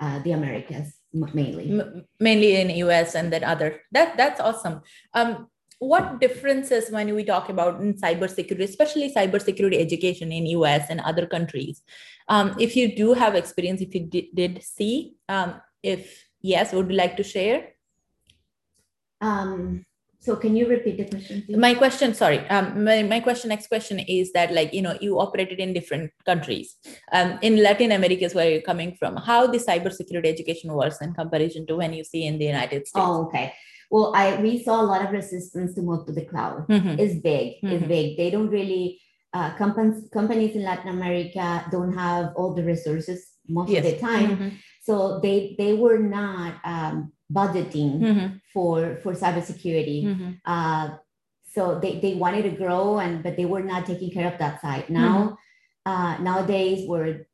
uh, 0.00 0.18
the 0.20 0.32
Americas 0.32 0.94
mainly. 1.12 1.70
M- 1.70 2.04
mainly 2.20 2.56
in 2.56 2.70
US 2.88 3.14
and 3.14 3.32
then 3.32 3.44
other. 3.44 3.80
That 3.92 4.16
that's 4.16 4.40
awesome. 4.40 4.82
Um, 5.14 5.48
what 5.78 6.20
differences 6.20 6.90
when 6.90 7.14
we 7.14 7.24
talk 7.24 7.48
about 7.48 7.80
in 7.80 7.94
cybersecurity, 7.94 8.64
especially 8.64 9.14
cybersecurity 9.14 9.80
education 9.80 10.32
in 10.32 10.46
US 10.46 10.86
and 10.90 11.00
other 11.00 11.26
countries? 11.26 11.82
Um, 12.28 12.56
if 12.58 12.76
you 12.76 12.94
do 12.96 13.14
have 13.14 13.34
experience, 13.34 13.80
if 13.80 13.94
you 13.94 14.06
did, 14.06 14.26
did 14.34 14.62
see, 14.62 15.14
um, 15.28 15.60
if 15.82 16.28
yes, 16.42 16.72
would 16.72 16.90
you 16.90 16.96
like 16.96 17.16
to 17.16 17.22
share? 17.22 17.74
Um, 19.20 19.84
so 20.20 20.34
can 20.36 20.56
you 20.56 20.68
repeat 20.68 20.96
the 20.98 21.04
question? 21.04 21.42
Please? 21.42 21.56
My 21.56 21.74
question, 21.74 22.12
sorry. 22.12 22.40
Um, 22.48 22.84
my, 22.84 23.02
my 23.04 23.20
question, 23.20 23.48
next 23.48 23.68
question 23.68 24.00
is 24.00 24.32
that 24.32 24.52
like, 24.52 24.74
you 24.74 24.82
know, 24.82 24.98
you 25.00 25.20
operated 25.20 25.60
in 25.60 25.72
different 25.72 26.10
countries. 26.26 26.76
Um, 27.12 27.38
in 27.40 27.62
Latin 27.62 27.92
America 27.92 28.24
is 28.24 28.34
where 28.34 28.50
you're 28.50 28.60
coming 28.60 28.96
from. 28.98 29.16
How 29.16 29.46
the 29.46 29.58
cybersecurity 29.58 30.26
education 30.26 30.72
works 30.72 31.00
in 31.00 31.14
comparison 31.14 31.66
to 31.68 31.76
when 31.76 31.92
you 31.92 32.02
see 32.02 32.26
in 32.26 32.38
the 32.38 32.46
United 32.46 32.88
States? 32.88 32.92
Oh, 32.94 33.26
okay. 33.26 33.54
Well, 33.90 34.12
I 34.14 34.36
we 34.40 34.62
saw 34.62 34.82
a 34.82 34.84
lot 34.84 35.04
of 35.04 35.12
resistance 35.12 35.74
to 35.74 35.82
move 35.82 36.04
to 36.06 36.12
the 36.12 36.24
cloud. 36.24 36.68
Mm-hmm. 36.68 36.98
It's 36.98 37.14
big. 37.20 37.54
Mm-hmm. 37.54 37.68
It's 37.68 37.86
big. 37.86 38.16
They 38.18 38.30
don't 38.30 38.50
really 38.50 39.00
uh, 39.32 39.54
companies 39.56 40.08
companies 40.12 40.54
in 40.54 40.62
Latin 40.62 40.90
America 40.90 41.64
don't 41.70 41.94
have 41.94 42.32
all 42.36 42.54
the 42.54 42.64
resources 42.64 43.26
most 43.48 43.70
yes. 43.70 43.84
of 43.84 43.92
the 43.92 43.98
time. 43.98 44.30
Mm-hmm. 44.30 44.48
So 44.82 45.20
they 45.20 45.54
they 45.58 45.72
were 45.72 45.98
not 45.98 46.56
um, 46.64 47.12
budgeting 47.32 48.00
mm-hmm. 48.00 48.26
for 48.52 48.96
for 49.02 49.12
cybersecurity. 49.12 50.04
Mm-hmm. 50.04 50.30
Uh, 50.44 50.96
so 51.54 51.78
they, 51.80 51.98
they 51.98 52.14
wanted 52.14 52.42
to 52.42 52.50
grow 52.50 52.98
and 52.98 53.22
but 53.22 53.36
they 53.36 53.44
were 53.44 53.62
not 53.62 53.86
taking 53.86 54.10
care 54.10 54.30
of 54.30 54.38
that 54.38 54.60
side. 54.60 54.88
Now 54.88 55.36
mm-hmm. 55.86 55.90
uh, 55.90 56.18
nowadays 56.18 56.88
where 56.88 57.26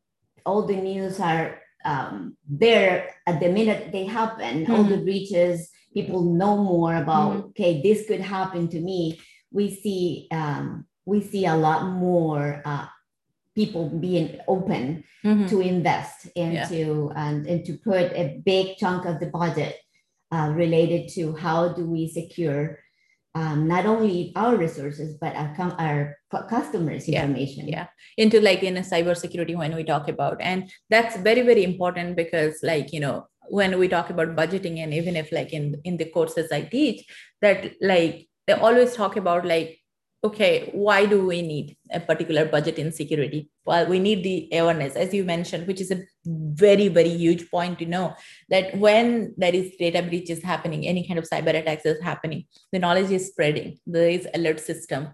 all 0.46 0.66
the 0.66 0.76
news 0.76 1.20
are 1.20 1.60
um, 1.84 2.36
there 2.48 3.10
at 3.26 3.40
the 3.40 3.50
minute 3.50 3.92
they 3.92 4.04
happen, 4.04 4.70
all 4.70 4.84
the 4.84 4.96
mm-hmm. 4.96 5.04
breaches, 5.04 5.70
people 5.92 6.22
know 6.22 6.56
more 6.56 6.96
about 6.96 7.32
mm-hmm. 7.32 7.48
okay, 7.48 7.82
this 7.82 8.06
could 8.06 8.20
happen 8.20 8.68
to 8.68 8.80
me. 8.80 9.20
We 9.52 9.74
see 9.74 10.28
um, 10.30 10.86
we 11.04 11.20
see 11.20 11.46
a 11.46 11.56
lot 11.56 11.86
more 11.86 12.62
uh, 12.64 12.86
people 13.54 13.88
being 13.88 14.40
open 14.48 15.04
mm-hmm. 15.24 15.46
to 15.46 15.60
invest 15.60 16.26
into 16.34 17.12
yeah. 17.14 17.28
and, 17.28 17.46
and 17.46 17.64
to 17.64 17.78
put 17.78 18.12
a 18.12 18.40
big 18.44 18.76
chunk 18.76 19.06
of 19.06 19.20
the 19.20 19.26
budget 19.26 19.76
uh, 20.32 20.52
related 20.54 21.08
to 21.08 21.34
how 21.36 21.68
do 21.68 21.86
we 21.86 22.08
secure 22.08 22.78
um, 23.36 23.66
not 23.66 23.84
only 23.84 24.32
our 24.36 24.56
resources 24.56 25.16
but 25.20 25.34
our, 25.34 25.76
our 25.78 26.16
customers 26.48 27.08
information. 27.08 27.68
yeah, 27.68 27.76
yeah. 27.76 27.86
Into 28.16 28.40
like 28.40 28.62
in 28.62 28.76
a 28.76 28.80
cybersecurity 28.80 29.56
when 29.56 29.74
we 29.74 29.82
talk 29.82 30.08
about. 30.08 30.40
And 30.40 30.70
that's 30.88 31.16
very 31.16 31.42
very 31.42 31.64
important 31.64 32.16
because 32.16 32.60
like 32.62 32.92
you 32.92 33.00
know 33.00 33.26
when 33.48 33.78
we 33.78 33.88
talk 33.88 34.10
about 34.10 34.36
budgeting 34.36 34.78
and 34.78 34.94
even 34.94 35.16
if 35.16 35.30
like 35.32 35.52
in 35.52 35.80
in 35.84 35.96
the 35.96 36.06
courses 36.06 36.50
i 36.50 36.62
teach 36.62 37.04
that 37.42 37.72
like 37.80 38.26
they 38.46 38.54
always 38.54 38.94
talk 38.94 39.16
about 39.16 39.44
like 39.44 39.78
okay, 40.24 40.70
why 40.72 41.04
do 41.04 41.26
we 41.26 41.42
need 41.42 41.76
a 41.90 42.00
particular 42.00 42.46
budget 42.46 42.78
in 42.78 42.90
security? 42.90 43.50
Well, 43.66 43.86
we 43.86 43.98
need 43.98 44.24
the 44.24 44.48
awareness, 44.58 44.96
as 44.96 45.12
you 45.12 45.22
mentioned, 45.22 45.66
which 45.66 45.82
is 45.82 45.90
a 45.90 46.02
very, 46.24 46.88
very 46.88 47.10
huge 47.10 47.50
point 47.50 47.78
to 47.80 47.86
know 47.86 48.16
that 48.48 48.76
when 48.78 49.34
there 49.36 49.54
is 49.54 49.76
data 49.78 50.02
breaches 50.02 50.42
happening, 50.42 50.86
any 50.86 51.06
kind 51.06 51.18
of 51.18 51.28
cyber 51.28 51.54
attacks 51.54 51.84
is 51.84 52.02
happening, 52.02 52.46
the 52.72 52.78
knowledge 52.78 53.10
is 53.10 53.28
spreading. 53.28 53.78
There 53.86 54.08
is 54.08 54.26
alert 54.32 54.60
system, 54.60 55.08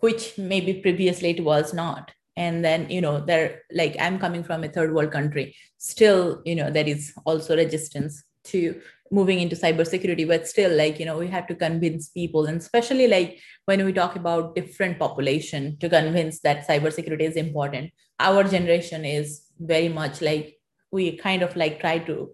which 0.00 0.36
maybe 0.36 0.74
previously 0.74 1.30
it 1.30 1.44
was 1.44 1.72
not. 1.72 2.10
And 2.36 2.64
then, 2.64 2.90
you 2.90 3.00
know, 3.00 3.24
there 3.24 3.62
like 3.72 3.96
I'm 4.00 4.18
coming 4.18 4.42
from 4.42 4.64
a 4.64 4.68
third 4.68 4.92
world 4.92 5.12
country, 5.12 5.56
still, 5.78 6.42
you 6.44 6.56
know, 6.56 6.70
there 6.70 6.86
is 6.86 7.12
also 7.24 7.56
resistance 7.56 8.24
to 8.48 8.80
moving 9.10 9.40
into 9.40 9.56
cybersecurity 9.56 10.26
but 10.26 10.46
still 10.46 10.74
like 10.76 10.98
you 11.00 11.06
know 11.06 11.18
we 11.18 11.26
have 11.26 11.46
to 11.46 11.54
convince 11.54 12.08
people 12.08 12.46
and 12.46 12.60
especially 12.60 13.06
like 13.06 13.38
when 13.64 13.84
we 13.84 13.92
talk 13.92 14.16
about 14.16 14.54
different 14.54 14.98
population 14.98 15.76
to 15.78 15.88
convince 15.88 16.40
that 16.40 16.66
cybersecurity 16.66 17.22
is 17.22 17.36
important 17.36 17.90
our 18.20 18.44
generation 18.44 19.04
is 19.04 19.42
very 19.58 19.88
much 19.88 20.20
like 20.20 20.58
we 20.90 21.16
kind 21.16 21.42
of 21.42 21.56
like 21.56 21.80
try 21.80 21.98
to 21.98 22.30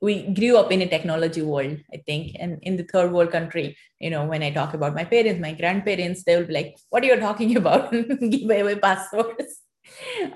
we 0.00 0.14
grew 0.34 0.56
up 0.56 0.72
in 0.72 0.82
a 0.82 0.88
technology 0.88 1.42
world 1.42 1.78
i 1.94 1.96
think. 2.06 2.36
And 2.38 2.58
in 2.62 2.76
the 2.76 2.84
third 2.84 3.12
world 3.12 3.30
country 3.30 3.76
you 4.00 4.10
know 4.10 4.24
when 4.24 4.42
i 4.42 4.50
talk 4.50 4.74
about 4.74 4.94
my 4.94 5.04
parents 5.04 5.40
my 5.40 5.52
grandparents 5.52 6.24
they 6.24 6.36
will 6.36 6.46
be 6.46 6.54
like 6.54 6.76
what 6.90 7.02
are 7.02 7.06
you 7.06 7.18
talking 7.18 7.56
about? 7.62 7.90
Give 7.90 8.50
away 8.50 8.76
passwords. 8.76 9.60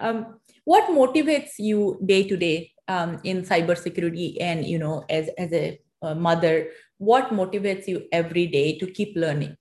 Um, 0.01 0.41
what 0.65 0.89
motivates 0.91 1.53
you 1.59 2.01
day 2.05 2.27
to 2.29 2.37
day 2.37 2.73
um, 2.89 3.21
in 3.25 3.43
cybersecurity 3.43 4.37
and 4.41 4.67
you 4.67 4.79
know 4.79 5.05
as 5.11 5.29
as 5.39 5.53
a, 5.53 5.79
a 6.03 6.15
mother 6.15 6.71
what 6.99 7.31
motivates 7.31 7.87
you 7.87 8.07
every 8.13 8.47
day 8.47 8.79
to 8.79 8.87
keep 8.87 9.17
learning 9.17 9.57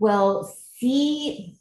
well 0.00 0.44
see 0.78 1.54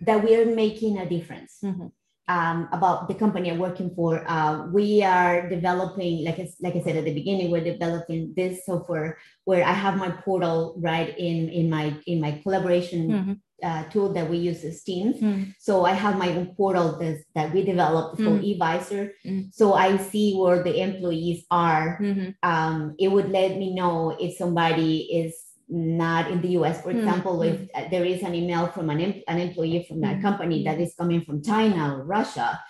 that 0.00 0.22
we're 0.22 0.46
making 0.46 0.98
a 0.98 1.08
difference 1.08 1.58
mm-hmm. 1.62 1.86
um, 2.28 2.68
about 2.72 3.08
the 3.08 3.14
company 3.14 3.50
I'm 3.50 3.58
working 3.58 3.94
for. 3.94 4.24
Uh, 4.28 4.66
we 4.66 5.02
are 5.02 5.48
developing, 5.48 6.24
like 6.24 6.38
I, 6.38 6.48
like 6.60 6.76
I 6.76 6.82
said 6.82 6.96
at 6.96 7.04
the 7.04 7.14
beginning, 7.14 7.50
we're 7.50 7.64
developing 7.64 8.32
this 8.36 8.66
software 8.66 9.18
where 9.44 9.64
I 9.64 9.72
have 9.72 9.96
my 9.96 10.10
portal 10.10 10.76
right 10.78 11.16
in 11.18 11.48
in 11.48 11.70
my 11.70 11.96
in 12.06 12.20
my 12.20 12.40
collaboration 12.42 13.08
mm-hmm 13.10 13.32
uh, 13.62 13.84
tool 13.84 14.12
that 14.12 14.28
we 14.28 14.38
use 14.38 14.64
is 14.64 14.82
Teams. 14.82 15.20
Mm. 15.20 15.54
So 15.58 15.84
I 15.84 15.92
have 15.92 16.18
my 16.18 16.28
own 16.30 16.54
portal 16.56 16.98
that, 16.98 17.18
that 17.34 17.54
we 17.54 17.64
developed 17.64 18.16
for 18.18 18.36
mm. 18.38 18.58
eVisor. 18.58 19.10
Mm. 19.24 19.54
So 19.54 19.74
I 19.74 19.96
see 19.96 20.34
where 20.34 20.62
the 20.62 20.80
employees 20.80 21.44
are. 21.50 21.98
Mm-hmm. 22.00 22.30
Um, 22.42 22.94
it 22.98 23.08
would 23.08 23.30
let 23.30 23.56
me 23.56 23.74
know 23.74 24.16
if 24.20 24.36
somebody 24.36 25.02
is 25.12 25.34
not 25.68 26.30
in 26.30 26.42
the 26.42 26.48
US. 26.58 26.82
For 26.82 26.92
Mm, 26.92 26.98
example, 26.98 27.42
if 27.42 27.68
uh, 27.74 27.88
there 27.90 28.04
is 28.04 28.22
an 28.22 28.34
email 28.34 28.66
from 28.68 28.90
an, 28.90 29.00
em- 29.00 29.22
an 29.28 29.38
employee 29.38 29.86
from 29.88 30.00
that 30.02 30.18
Mm, 30.18 30.22
company 30.22 30.64
that 30.64 30.78
is 30.80 30.94
coming 30.94 31.22
from 31.24 31.42
China 31.42 31.94
or 31.96 32.04
Russia, 32.04 32.60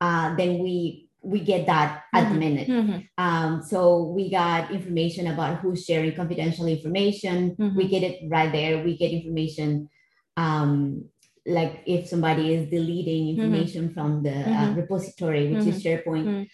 uh, 0.00 0.34
then 0.36 0.58
we 0.58 1.08
we 1.24 1.38
get 1.38 1.66
that 1.66 2.02
at 2.12 2.28
the 2.28 2.34
Mhm. 2.34 2.38
minute. 2.38 2.68
Mhm. 2.68 3.06
Um, 3.16 3.62
so 3.62 4.08
we 4.10 4.28
got 4.28 4.72
information 4.72 5.28
about 5.28 5.58
who's 5.60 5.84
sharing 5.84 6.12
confidential 6.16 6.66
information. 6.66 7.54
Mhm. 7.56 7.76
We 7.76 7.86
get 7.86 8.02
it 8.02 8.16
right 8.28 8.50
there. 8.50 8.82
We 8.82 8.96
get 8.96 9.12
information 9.12 9.88
um, 10.36 11.04
like 11.46 11.82
if 11.86 12.06
somebody 12.08 12.54
is 12.54 12.70
deleting 12.70 13.28
information 13.30 13.92
from 13.92 14.22
the 14.22 14.30
uh, 14.30 14.68
Mhm. 14.68 14.76
repository, 14.76 15.52
which 15.52 15.66
is 15.66 15.82
SharePoint. 15.82 16.26
Mhm. 16.26 16.46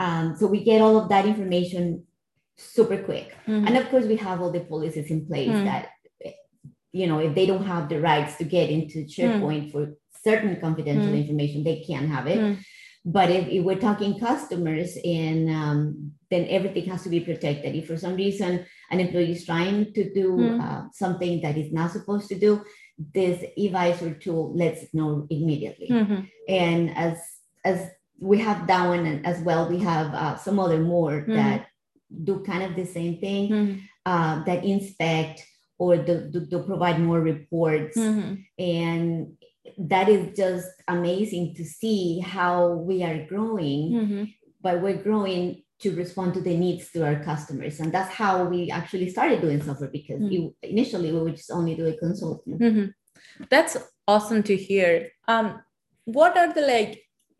Um, 0.00 0.36
so 0.38 0.46
we 0.46 0.62
get 0.64 0.82
all 0.82 0.96
of 0.98 1.08
that 1.08 1.24
information 1.26 2.02
super 2.56 2.98
quick. 2.98 3.34
Mhm. 3.46 3.66
And 3.66 3.76
of 3.76 3.88
course, 3.88 4.04
we 4.06 4.16
have 4.16 4.40
all 4.42 4.50
the 4.52 4.60
policies 4.60 5.10
in 5.10 5.26
place 5.26 5.48
that, 5.64 5.88
you 6.92 7.06
know, 7.06 7.18
if 7.18 7.34
they 7.34 7.46
don't 7.46 7.64
have 7.66 7.88
the 7.88 8.00
rights 8.00 8.36
to 8.38 8.44
get 8.44 8.70
into 8.70 8.98
SharePoint 9.06 9.72
for 9.72 9.94
certain 10.24 10.60
confidential 10.60 11.12
information, 11.14 11.64
they 11.64 11.80
can't 11.80 12.08
have 12.08 12.26
it. 12.26 12.38
But 13.04 13.30
if, 13.30 13.48
if 13.48 13.64
we're 13.64 13.84
talking 13.88 14.18
customers, 14.18 14.96
and 15.04 15.50
um, 15.50 16.12
then 16.30 16.46
everything 16.48 16.84
has 16.86 17.02
to 17.02 17.10
be 17.10 17.20
protected. 17.20 17.74
If 17.74 17.86
for 17.86 17.96
some 17.98 18.14
reason 18.16 18.64
an 18.90 19.00
employee 19.00 19.32
is 19.32 19.44
trying 19.44 19.92
to 19.92 20.02
do 20.20 20.28
Mm. 20.36 20.60
uh, 20.64 20.88
something 20.92 21.40
that 21.42 21.56
is 21.56 21.72
not 21.72 21.90
supposed 21.90 22.28
to 22.28 22.38
do, 22.46 22.62
this 23.14 23.42
eVisor 23.58 24.20
tool 24.20 24.54
lets 24.54 24.82
it 24.84 24.90
know 24.94 25.26
immediately. 25.30 25.88
Mhm. 25.90 26.28
And 26.48 26.90
as 26.96 27.16
as 27.64 27.78
we 28.20 28.38
have 28.38 28.66
that 28.66 28.88
one, 28.88 29.04
and 29.06 29.26
as 29.26 29.40
well, 29.42 29.68
we 29.68 29.78
have 29.78 30.08
uh, 30.14 30.36
some 30.36 30.58
other 30.64 30.80
more 30.80 31.24
Mhm. 31.26 31.34
that 31.34 31.66
do 32.28 32.34
kind 32.50 32.62
of 32.62 32.76
the 32.76 32.84
same 32.86 33.14
thing 33.18 33.44
Mhm. 33.50 33.80
uh, 34.06 34.44
that 34.44 34.64
inspect 34.64 35.36
or 35.78 35.96
do, 35.96 36.28
do, 36.32 36.40
do 36.46 36.58
provide 36.62 37.00
more 37.00 37.20
reports. 37.20 37.96
Mhm. 37.98 38.44
And 38.58 39.32
that 39.78 40.08
is 40.08 40.36
just 40.36 40.68
amazing 40.86 41.54
to 41.56 41.64
see 41.64 42.20
how 42.20 42.74
we 42.88 43.02
are 43.02 43.26
growing, 43.26 43.80
Mhm. 43.92 44.34
but 44.62 44.80
we're 44.82 45.02
growing 45.02 45.62
to 45.84 45.94
respond 45.94 46.34
to 46.34 46.40
the 46.40 46.56
needs 46.64 46.90
to 46.92 47.04
our 47.06 47.18
customers. 47.30 47.78
And 47.80 47.92
that's 47.92 48.12
how 48.22 48.32
we 48.52 48.70
actually 48.70 49.08
started 49.14 49.40
doing 49.44 49.62
software 49.62 49.90
because 49.98 50.20
Mm. 50.20 50.32
it- 50.62 50.70
initially 50.74 51.12
we 51.12 51.20
would 51.24 51.36
just 51.36 51.50
only 51.58 51.74
do 51.80 51.86
a 51.86 51.94
consulting. 52.04 52.58
Mhm. 52.58 52.86
That's 53.52 53.76
awesome 54.14 54.42
to 54.50 54.56
hear. 54.56 54.90
Um, 55.28 55.46
what 56.18 56.36
are 56.40 56.50
the 56.58 56.64
like, 56.74 56.92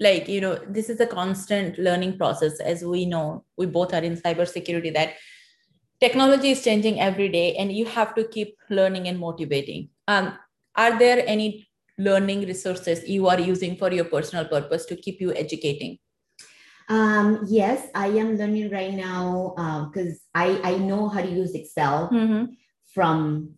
like 0.09 0.29
you 0.35 0.41
know, 0.45 0.55
this 0.77 0.89
is 0.93 1.01
a 1.01 1.07
constant 1.07 1.79
learning 1.79 2.17
process, 2.23 2.61
as 2.61 2.85
we 2.95 3.05
know. 3.07 3.27
We 3.57 3.67
both 3.67 3.95
are 3.97 4.05
in 4.09 4.17
cybersecurity. 4.17 4.93
That 4.95 5.11
technology 6.01 6.51
is 6.51 6.63
changing 6.69 7.01
every 7.01 7.29
day, 7.29 7.49
and 7.57 7.73
you 7.73 7.87
have 7.87 8.15
to 8.17 8.25
keep 8.37 8.57
learning 8.71 9.09
and 9.09 9.19
motivating. 9.19 9.89
Um, 10.09 10.27
are 10.85 10.99
there 10.99 11.23
any 11.27 11.49
learning 11.99 12.41
resources 12.53 13.09
you 13.09 13.29
are 13.29 13.41
using 13.41 13.77
for 13.77 13.93
your 13.93 14.09
personal 14.17 14.47
purpose 14.57 14.85
to 14.87 14.97
keep 14.97 15.21
you 15.21 15.33
educating? 15.45 15.99
Um, 16.89 17.45
yes, 17.49 17.87
I 17.95 18.09
am 18.09 18.37
learning 18.37 18.71
right 18.71 18.93
now 18.93 19.55
because 19.91 20.21
I, 20.35 20.61
I 20.63 20.77
know 20.79 21.09
how 21.09 21.23
to 21.23 21.31
use 21.31 21.55
Excel 21.55 22.11
Mhm. 22.11 22.57
from 22.93 23.55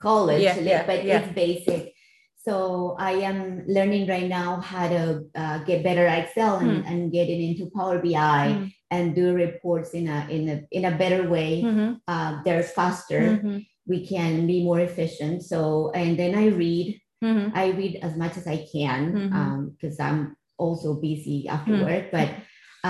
college, 0.00 0.42
Yeah, 0.42 0.58
yeah, 0.58 0.86
but 0.86 1.04
yeah. 1.04 1.20
it's 1.20 1.32
basic. 1.34 1.94
So 2.36 2.96
I 2.98 3.12
am 3.28 3.64
learning 3.68 4.08
right 4.08 4.26
now 4.28 4.60
how 4.60 4.88
to 4.88 5.24
uh, 5.34 5.58
get 5.64 5.84
better 5.84 6.06
at 6.06 6.24
Excel 6.24 6.56
and, 6.56 6.84
and 6.86 7.12
getting 7.12 7.40
into 7.42 7.70
Power 7.70 7.98
BI 8.00 8.46
Mm. 8.48 8.72
and 8.90 9.14
do 9.14 9.34
reports 9.34 9.90
in 9.92 10.08
a 10.08 10.26
in 10.30 10.48
a 10.48 10.56
in 10.72 10.84
a 10.86 10.96
better 10.96 11.28
way. 11.28 11.62
Mhm. 11.62 12.00
Uh, 12.08 12.40
they're 12.44 12.62
faster. 12.64 13.20
Mhm. 13.38 13.66
We 13.86 14.06
can 14.06 14.46
be 14.46 14.64
more 14.64 14.80
efficient. 14.80 15.42
So 15.44 15.90
and 15.94 16.18
then 16.18 16.34
I 16.34 16.46
read. 16.48 16.98
Mhm. 17.22 17.52
I 17.54 17.70
read 17.76 17.96
as 18.02 18.16
much 18.16 18.38
as 18.38 18.46
I 18.46 18.64
can 18.72 19.68
because 19.76 20.00
I'm 20.00 20.34
also 20.64 20.88
busy 21.08 21.38
after 21.48 21.72
Mm. 21.72 21.84
work. 21.88 22.04
But 22.16 22.28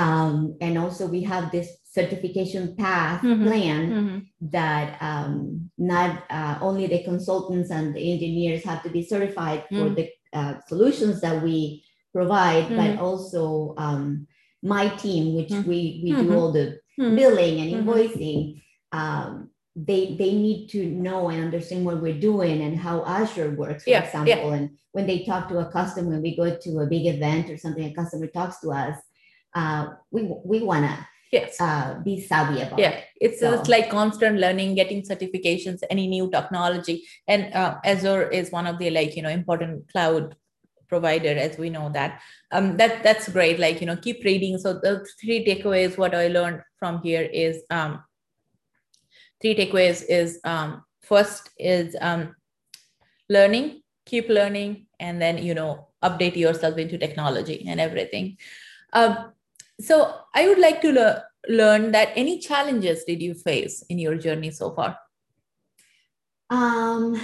um, 0.02 0.56
and 0.60 0.74
also 0.78 1.02
we 1.16 1.22
have 1.32 1.50
this 1.50 1.68
certification 1.98 2.64
path 2.76 3.22
Mhm. 3.22 3.42
plan 3.44 3.80
Mhm. 3.90 4.16
that 4.58 4.86
um, 5.10 5.34
not 5.78 6.10
uh, 6.30 6.56
only 6.68 6.86
the 6.86 7.02
consultants 7.10 7.70
and 7.76 7.86
the 7.96 8.04
engineers 8.12 8.62
have 8.70 8.80
to 8.84 8.90
be 8.96 9.02
certified 9.12 9.60
for 9.70 9.86
Mm. 9.90 9.96
the 9.98 10.06
uh, 10.38 10.54
solutions 10.70 11.16
that 11.24 11.42
we 11.46 11.82
provide, 12.12 12.64
but 12.80 12.90
also 13.06 13.74
um, 13.86 14.26
my 14.62 14.84
team, 15.02 15.34
which 15.38 15.50
Mm. 15.52 15.66
we, 15.70 15.78
we 16.04 16.10
do 16.22 16.28
all 16.38 16.52
the 16.52 16.66
billing 17.18 17.54
and 17.62 17.70
invoicing, 17.76 18.62
um, 18.92 19.50
they 19.76 20.16
they 20.18 20.32
need 20.34 20.68
to 20.68 20.84
know 20.86 21.28
and 21.28 21.44
understand 21.44 21.84
what 21.84 22.02
we're 22.02 22.18
doing 22.18 22.62
and 22.62 22.76
how 22.76 23.04
Azure 23.04 23.50
works, 23.52 23.84
for 23.84 23.90
Yeah, 23.90 24.02
example. 24.04 24.28
yeah. 24.50 24.54
And 24.56 24.70
when 24.92 25.06
they 25.06 25.24
talk 25.24 25.48
to 25.48 25.58
a 25.58 25.70
customer, 25.70 26.10
when 26.10 26.22
we 26.22 26.36
go 26.36 26.56
to 26.56 26.78
a 26.80 26.86
big 26.86 27.06
event 27.06 27.48
or 27.50 27.56
something, 27.56 27.84
a 27.84 27.94
customer 27.94 28.26
talks 28.26 28.60
to 28.60 28.70
us, 28.72 28.96
uh, 29.54 29.86
we 30.10 30.22
we 30.44 30.60
wanna 30.60 31.06
Yes. 31.32 31.60
uh, 31.60 32.00
be 32.04 32.20
savvy 32.20 32.60
about 32.60 32.78
yeah 32.80 32.90
it. 32.90 33.04
it's 33.20 33.40
So- 33.40 33.52
just 33.52 33.68
like 33.68 33.88
constant 33.88 34.38
learning 34.38 34.74
getting 34.74 35.02
certifications 35.02 35.78
any 35.88 36.08
new 36.08 36.28
technology 36.30 37.04
and 37.28 37.54
uh, 37.54 37.76
azure 37.84 38.28
is 38.28 38.50
one 38.50 38.66
of 38.66 38.78
the 38.80 38.90
like 38.90 39.14
you 39.16 39.22
know 39.22 39.28
important 39.30 39.86
cloud 39.92 40.34
provider 40.88 41.28
as 41.46 41.56
we 41.56 41.70
know 41.70 41.88
that 41.94 42.20
um 42.50 42.76
that 42.78 43.04
that's 43.04 43.28
great 43.28 43.60
like 43.60 43.80
you 43.80 43.86
know 43.86 43.94
keep 43.96 44.24
reading 44.24 44.58
so 44.58 44.72
the 44.74 45.06
three 45.20 45.44
takeaways 45.44 45.96
what 45.96 46.16
i 46.16 46.26
learned 46.26 46.60
from 46.80 47.00
here 47.02 47.22
is 47.22 47.62
um 47.70 48.02
three 49.40 49.54
takeaways 49.54 50.04
is 50.08 50.38
um 50.44 50.82
first 51.02 51.50
is 51.58 51.96
um 52.00 52.34
learning 53.28 53.80
keep 54.06 54.28
learning 54.28 54.86
and 54.98 55.20
then 55.20 55.38
you 55.38 55.54
know 55.54 55.88
update 56.02 56.36
yourself 56.36 56.76
into 56.78 56.98
technology 56.98 57.64
and 57.68 57.80
everything 57.80 58.36
um 58.92 59.32
so 59.80 60.14
i 60.34 60.46
would 60.48 60.58
like 60.58 60.80
to 60.80 60.92
learn 60.92 61.20
learn 61.48 61.90
that 61.92 62.08
any 62.16 62.38
challenges 62.38 63.04
did 63.04 63.22
you 63.22 63.34
face 63.34 63.82
in 63.88 63.98
your 63.98 64.16
journey 64.16 64.50
so 64.50 64.74
far 64.74 64.96
Um, 66.50 67.14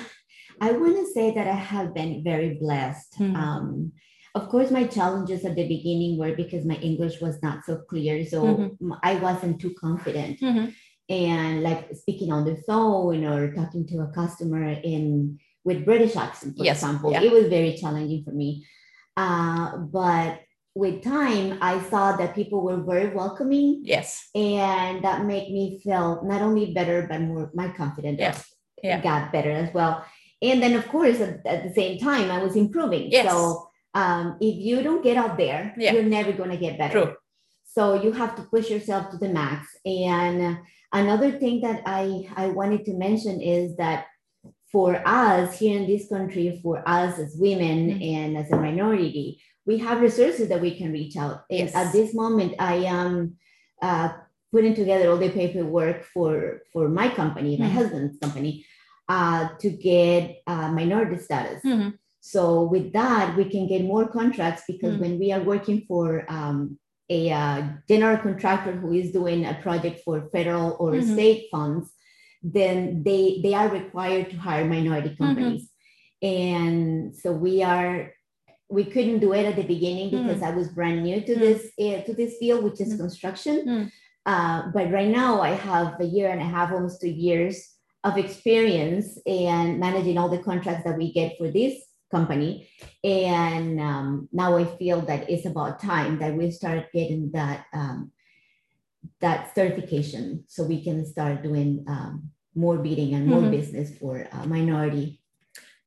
I 0.61 0.73
want 0.73 0.97
to 0.97 1.07
say 1.13 1.35
that 1.35 1.47
I 1.47 1.55
have 1.55 1.93
been 1.95 2.23
very 2.23 2.55
blessed. 2.55 3.19
Mhm. 3.19 3.37
Um, 3.37 3.93
of 4.35 4.49
course, 4.49 4.71
my 4.71 4.85
challenges 4.87 5.45
at 5.45 5.57
the 5.57 5.67
beginning 5.67 6.17
were 6.19 6.35
because 6.37 6.65
my 6.65 6.77
English 6.77 7.21
was 7.21 7.43
not 7.43 7.65
so 7.65 7.79
clear, 7.91 8.25
so 8.25 8.45
Mhm. 8.45 8.77
m- 8.81 9.01
I 9.03 9.17
wasn't 9.17 9.61
too 9.61 9.75
confident. 9.75 10.41
And 11.09 11.63
like 11.63 11.95
speaking 11.95 12.33
on 12.33 12.45
the 12.45 12.57
phone 12.67 13.25
or 13.25 13.53
talking 13.55 13.87
to 13.89 14.01
a 14.01 14.09
customer 14.09 14.65
in 14.71 15.39
with 15.65 15.85
British 15.85 16.17
accent, 16.17 16.57
for 16.57 16.65
Yes, 16.65 16.79
example, 16.79 17.13
yeah. 17.13 17.23
it 17.23 17.31
was 17.33 17.47
very 17.49 17.77
challenging 17.77 18.25
for 18.25 18.31
me. 18.33 18.67
Uh, 19.17 19.77
but 19.79 20.41
with 20.75 21.03
time, 21.03 21.59
I 21.63 21.81
saw 21.89 22.17
that 22.17 22.35
people 22.35 22.61
were 22.61 22.77
very 22.83 23.09
welcoming 23.15 23.81
yes 23.83 24.29
and 24.35 25.03
that 25.03 25.25
made 25.25 25.51
me 25.51 25.81
feel 25.83 26.21
not 26.25 26.43
only 26.43 26.75
better 26.75 27.07
but 27.09 27.21
more 27.23 27.51
my 27.55 27.69
confidence 27.69 28.19
Yeah, 28.21 28.37
yeah. 28.83 29.01
got 29.01 29.33
better 29.33 29.51
as 29.51 29.73
well 29.73 30.05
and 30.43 30.63
then 30.63 30.75
of 30.77 30.87
course 30.89 31.19
at, 31.21 31.47
at 31.47 31.61
the 31.67 31.73
same 31.73 31.99
time 31.99 32.31
i 32.31 32.43
was 32.43 32.57
improving 32.57 33.11
Yes. 33.11 33.25
so 33.33 33.71
um, 33.95 34.37
if 34.39 34.55
you 34.67 34.83
don't 34.83 35.03
get 35.03 35.17
out 35.17 35.39
there 35.39 35.75
Yeah. 35.79 35.95
you're 35.95 36.03
never 36.19 36.33
going 36.33 36.51
to 36.51 36.59
get 36.59 36.77
better 36.77 36.93
True. 37.05 37.15
So 37.67 38.01
you 38.03 38.13
have 38.13 38.35
to 38.37 38.43
push 38.43 38.71
yourself 38.71 39.11
to 39.11 39.17
the 39.19 39.29
max 39.29 39.67
and 39.85 40.59
another 40.93 41.31
thing 41.33 41.61
that 41.61 41.83
i 41.87 42.27
i 42.37 42.47
wanted 42.49 42.85
to 42.85 42.95
mention 42.95 43.41
is 43.41 43.77
that 43.77 44.07
for 44.73 45.01
us 45.07 45.59
here 45.59 45.79
in 45.81 45.87
this 45.87 46.09
country 46.09 46.61
for 46.63 46.77
us 46.89 47.19
as 47.19 47.37
women 47.39 47.79
Mhm. 47.91 48.03
and 48.15 48.37
as 48.37 48.51
a 48.53 48.57
minority 48.57 49.41
we 49.67 49.79
have 49.79 50.01
resources 50.01 50.49
that 50.49 50.61
we 50.61 50.73
can 50.79 50.93
reach 50.93 51.17
out 51.17 51.39
and 51.51 51.61
Yes. 51.69 51.75
at 51.75 51.93
this 51.93 52.15
moment 52.15 52.55
i 52.59 52.77
am 52.99 53.37
uh, 53.83 54.09
putting 54.53 54.75
together 54.75 55.11
all 55.11 55.19
the 55.19 55.31
paperwork 55.41 55.99
for 56.15 56.63
for 56.73 56.85
my 56.89 57.09
company 57.21 57.53
my 57.57 57.67
Mhm. 57.69 57.79
husband's 57.81 58.19
company 58.25 58.65
uh, 59.09 59.43
to 59.63 59.69
get 59.71 60.23
uh, 60.53 60.69
minority 60.81 61.19
status 61.29 61.61
Mhm. 61.65 61.89
so 62.21 62.43
with 62.75 62.93
that 62.93 63.37
we 63.39 63.45
can 63.55 63.65
get 63.73 63.83
more 63.93 64.07
contracts 64.19 64.63
because 64.73 64.95
Mhm. 64.95 65.01
when 65.03 65.15
we 65.23 65.29
are 65.35 65.45
working 65.53 65.79
for 65.89 66.07
um, 66.39 66.79
a 67.09 67.31
uh, 67.31 67.63
general 67.89 68.19
contractor 68.19 68.73
who 68.73 68.93
is 68.93 69.13
doing 69.13 69.45
a 69.47 69.55
project 69.63 70.01
for 70.05 70.29
federal 70.33 70.77
or 70.81 70.93
Mhm. 70.93 71.13
state 71.15 71.49
funds 71.51 71.93
then 72.43 73.03
they 73.03 73.41
they 73.43 73.55
are 73.55 73.69
required 73.69 74.31
to 74.31 74.37
hire 74.37 74.65
minority 74.65 75.09
Mm-hmm. 75.11 75.25
companies 75.25 75.63
and 76.23 77.15
so 77.15 77.33
we 77.33 77.63
are 77.63 78.13
we 78.69 78.85
couldn't 78.85 79.21
do 79.21 79.33
it 79.33 79.45
at 79.47 79.57
the 79.57 79.63
beginning 79.63 80.11
because 80.11 80.43
I 80.43 80.51
was 80.51 80.69
brand 80.69 81.05
new 81.05 81.21
to 81.21 81.35
Mm. 81.35 81.39
this 81.39 81.63
uh, 81.79 82.01
to 82.07 82.13
this 82.15 82.37
field, 82.39 82.65
which 82.65 82.81
is 82.81 82.95
Mm. 82.95 82.99
construction. 82.99 83.57
Mm. 83.67 83.91
Uh, 84.27 84.59
but 84.75 84.91
right 84.91 85.09
now, 85.09 85.41
I 85.41 85.53
have 85.69 86.01
a 86.01 86.05
year 86.05 86.29
and 86.31 86.41
a 86.43 86.45
half, 86.45 86.73
almost 86.73 87.01
two 87.01 87.09
years 87.27 87.57
of 88.03 88.19
experience 88.19 89.19
and 89.25 89.79
managing 89.79 90.19
all 90.19 90.29
the 90.29 90.39
contracts 90.51 90.85
that 90.85 90.99
we 90.99 91.13
get 91.13 91.39
for 91.39 91.49
this 91.49 91.75
company. 92.11 92.69
And 93.05 93.81
um, 93.81 94.29
now 94.33 94.57
I 94.57 94.65
feel 94.65 95.01
that 95.03 95.29
it's 95.31 95.47
about 95.47 95.81
time 95.81 96.19
that 96.19 96.35
we 96.35 96.51
start 96.51 96.93
getting 96.93 97.31
that 97.33 97.67
um, 97.73 98.13
that 99.21 99.55
certification, 99.55 100.45
so 100.49 100.65
we 100.65 100.83
can 100.83 101.07
start 101.07 101.43
doing 101.43 101.85
um, 101.89 102.31
more 102.55 102.79
bidding 102.79 103.15
and 103.15 103.27
more 103.27 103.41
Mhm. 103.43 103.51
business 103.51 103.97
for 103.99 104.27
uh, 104.33 104.47
minority. 104.47 105.21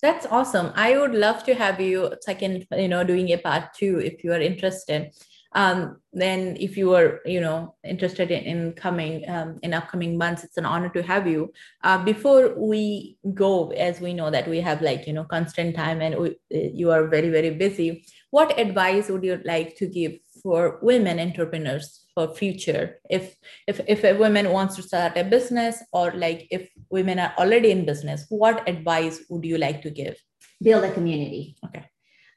That's 0.01 0.25
awesome. 0.25 0.71
I 0.75 0.97
would 0.97 1.13
love 1.13 1.43
to 1.43 1.53
have 1.53 1.81
you 1.81 2.13
second, 2.21 2.65
you 2.71 2.87
know, 2.87 3.03
doing 3.03 3.31
a 3.31 3.37
part 3.37 3.73
two 3.73 3.99
if 3.99 4.23
you 4.23 4.31
are 4.31 4.39
interested. 4.39 5.11
Um, 5.53 5.97
then 6.13 6.57
if 6.59 6.77
you 6.77 6.93
are, 6.93 7.21
you 7.25 7.41
know, 7.41 7.75
interested 7.83 8.31
in, 8.31 8.43
in 8.43 8.73
coming 8.73 9.27
um, 9.29 9.59
in 9.63 9.73
upcoming 9.73 10.17
months, 10.17 10.43
it's 10.43 10.57
an 10.57 10.65
honor 10.65 10.89
to 10.89 11.01
have 11.01 11.27
you. 11.27 11.51
Uh, 11.83 12.03
before 12.03 12.53
we 12.57 13.17
go, 13.33 13.69
as 13.71 13.99
we 13.99 14.13
know 14.13 14.29
that 14.29 14.47
we 14.47 14.61
have 14.61 14.81
like, 14.81 15.07
you 15.07 15.13
know, 15.13 15.23
constant 15.23 15.75
time 15.75 16.01
and 16.01 16.17
we, 16.19 16.35
you 16.49 16.91
are 16.91 17.07
very, 17.07 17.29
very 17.29 17.49
busy. 17.51 18.05
What 18.31 18.59
advice 18.59 19.09
would 19.09 19.23
you 19.23 19.41
like 19.43 19.75
to 19.77 19.87
give 19.87 20.13
for 20.43 20.79
women 20.83 21.19
entrepreneurs 21.19 22.05
for 22.13 22.35
future? 22.35 22.99
If 23.09 23.35
if 23.67 23.81
if 23.87 24.03
a 24.03 24.13
woman 24.13 24.51
wants 24.51 24.75
to 24.75 24.83
start 24.83 25.17
a 25.17 25.23
business 25.23 25.81
or 25.91 26.11
like 26.11 26.47
if 26.51 26.69
women 26.91 27.17
are 27.17 27.33
already 27.39 27.71
in 27.71 27.85
business, 27.85 28.25
what 28.29 28.69
advice 28.69 29.21
would 29.29 29.45
you 29.45 29.57
like 29.57 29.81
to 29.81 29.89
give? 29.89 30.15
Build 30.61 30.83
a 30.83 30.91
community. 30.91 31.57
Okay. 31.65 31.88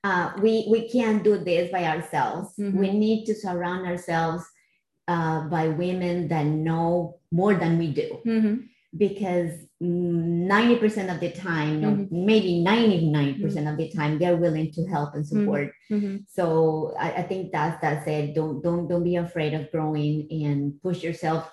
Uh, 0.05 0.33
we 0.43 0.67
we 0.69 0.89
can't 0.89 1.23
do 1.23 1.39
this 1.39 1.71
by 1.71 1.85
ourselves. 1.85 2.55
Mhm. 2.59 2.75
We 2.75 2.91
need 2.93 3.25
to 3.27 3.35
surround 3.35 3.87
ourselves 3.87 4.45
uh, 5.09 5.49
by 5.49 5.69
women 5.69 6.29
that 6.29 6.47
know 6.47 7.19
more 7.31 7.55
than 7.55 7.79
we 7.79 7.89
do. 7.93 8.19
because 8.95 9.51
mm, 9.83 10.45
90% 10.47 11.09
of 11.15 11.19
the 11.19 11.31
time, 11.33 11.81
no, 11.81 11.89
maybe 12.11 12.61
99% 12.63 13.41
of 13.71 13.79
the 13.79 13.89
time, 13.89 14.19
they're 14.19 14.37
willing 14.37 14.71
to 14.73 14.85
help 14.87 15.15
and 15.15 15.25
support. 15.27 15.73
So 16.29 16.93
I, 16.99 17.13
I 17.13 17.23
think 17.23 17.53
that's 17.53 17.81
that's 17.81 18.07
it. 18.07 18.35
Don't 18.35 18.61
don't 18.63 18.89
don't 18.89 19.03
be 19.05 19.17
afraid 19.17 19.55
of 19.55 19.71
growing 19.73 20.29
and 20.45 20.77
push 20.83 21.03
yourself, 21.03 21.49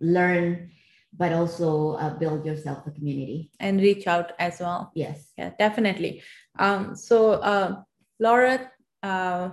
learn, 0.00 0.70
but 1.18 1.32
also 1.32 1.94
uh, 2.02 2.14
build 2.18 2.46
yourself 2.46 2.86
a 2.86 2.90
community. 2.92 3.50
And 3.58 3.80
reach 3.80 4.06
out 4.06 4.32
as 4.38 4.60
well. 4.60 4.92
Yes. 4.94 5.32
Yeah, 5.36 5.50
definitely. 5.58 6.22
Um, 6.58 6.94
so 6.94 7.42
uh, 7.42 7.82
Laura 8.18 8.70
uh, 9.02 9.50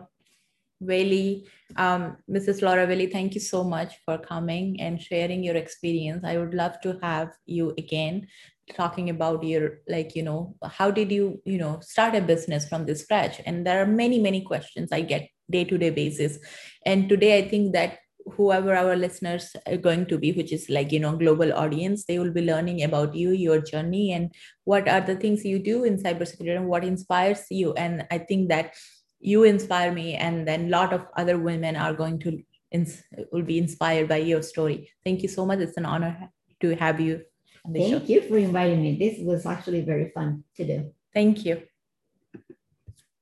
um, 1.78 2.18
Mrs. 2.30 2.62
Laura 2.62 2.88
Bailey, 2.88 3.08
thank 3.08 3.36
you 3.36 3.42
so 3.42 3.64
much 3.64 3.94
for 4.04 4.18
coming 4.18 4.82
and 4.82 5.02
sharing 5.02 5.44
your 5.44 5.56
experience. 5.56 6.24
I 6.24 6.38
would 6.38 6.54
love 6.54 6.82
to 6.82 6.98
have 7.04 7.30
you 7.46 7.74
again 7.78 8.28
talking 8.76 9.10
about 9.10 9.44
your 9.44 9.80
like 9.88 10.16
you 10.16 10.24
know 10.24 10.56
how 10.64 10.90
did 10.90 11.12
you 11.12 11.42
you 11.46 11.58
know 11.58 11.80
start 11.82 12.16
a 12.16 12.22
business 12.22 12.68
from 12.68 12.86
the 12.86 12.96
scratch 12.96 13.42
and 13.46 13.66
there 13.66 13.82
are 13.82 13.86
many 13.86 14.18
many 14.18 14.42
questions 14.42 14.92
i 14.94 15.02
get 15.02 15.28
day 15.50 15.66
to 15.66 15.78
day 15.78 15.90
basis 15.90 16.40
and 16.86 17.10
today 17.10 17.38
i 17.38 17.50
think 17.50 17.74
that 17.74 17.98
whoever 18.34 18.76
our 18.76 18.96
listeners 18.96 19.56
are 19.68 19.78
going 19.78 20.06
to 20.06 20.18
be 20.18 20.32
which 20.32 20.52
is 20.52 20.70
like 20.70 20.92
you 20.92 21.00
know 21.00 21.16
global 21.16 21.54
audience 21.54 22.06
they 22.06 22.20
will 22.20 22.32
be 22.32 22.42
learning 22.42 22.84
about 22.84 23.16
you 23.16 23.32
your 23.32 23.60
journey 23.60 24.12
and 24.14 24.34
what 24.66 24.88
are 24.88 25.02
the 25.02 25.16
things 25.16 25.46
you 25.46 25.60
do 25.60 25.84
in 25.84 25.98
cybersecurity 25.98 26.56
and 26.58 26.68
what 26.68 26.84
inspires 26.84 27.46
you. 27.50 27.74
And 27.74 28.06
i 28.12 28.18
think 28.18 28.50
that 28.50 28.74
you 29.20 29.44
inspire 29.44 29.92
me 29.92 30.16
and 30.16 30.48
then 30.48 30.66
a 30.66 30.70
lot 30.70 30.94
of 30.94 31.06
other 31.16 31.38
women 31.38 31.76
are 31.76 31.94
going 31.94 32.20
to 32.20 32.42
ins- 32.72 33.04
will 33.32 33.44
be 33.44 33.58
inspired 33.58 34.08
by 34.08 34.18
your 34.18 34.42
story. 34.42 34.92
Thank 35.04 35.22
you 35.22 35.30
so 35.30 35.46
much. 35.46 35.60
It's 35.60 35.78
an 35.78 35.86
honor 35.86 36.30
to 36.62 36.76
have 36.76 37.00
you 37.00 37.22
on 37.66 37.74
the 37.74 37.82
show. 37.82 38.00
Thank 38.00 38.10
you 38.10 38.22
for 38.22 38.38
inviting 38.38 38.82
me. 38.82 38.98
This 38.98 39.20
was 39.20 39.46
actually 39.46 39.82
very 39.82 40.10
fun 40.10 40.44
to 40.58 40.66
do. 40.66 40.94
thank 41.14 41.46
you 41.46 41.62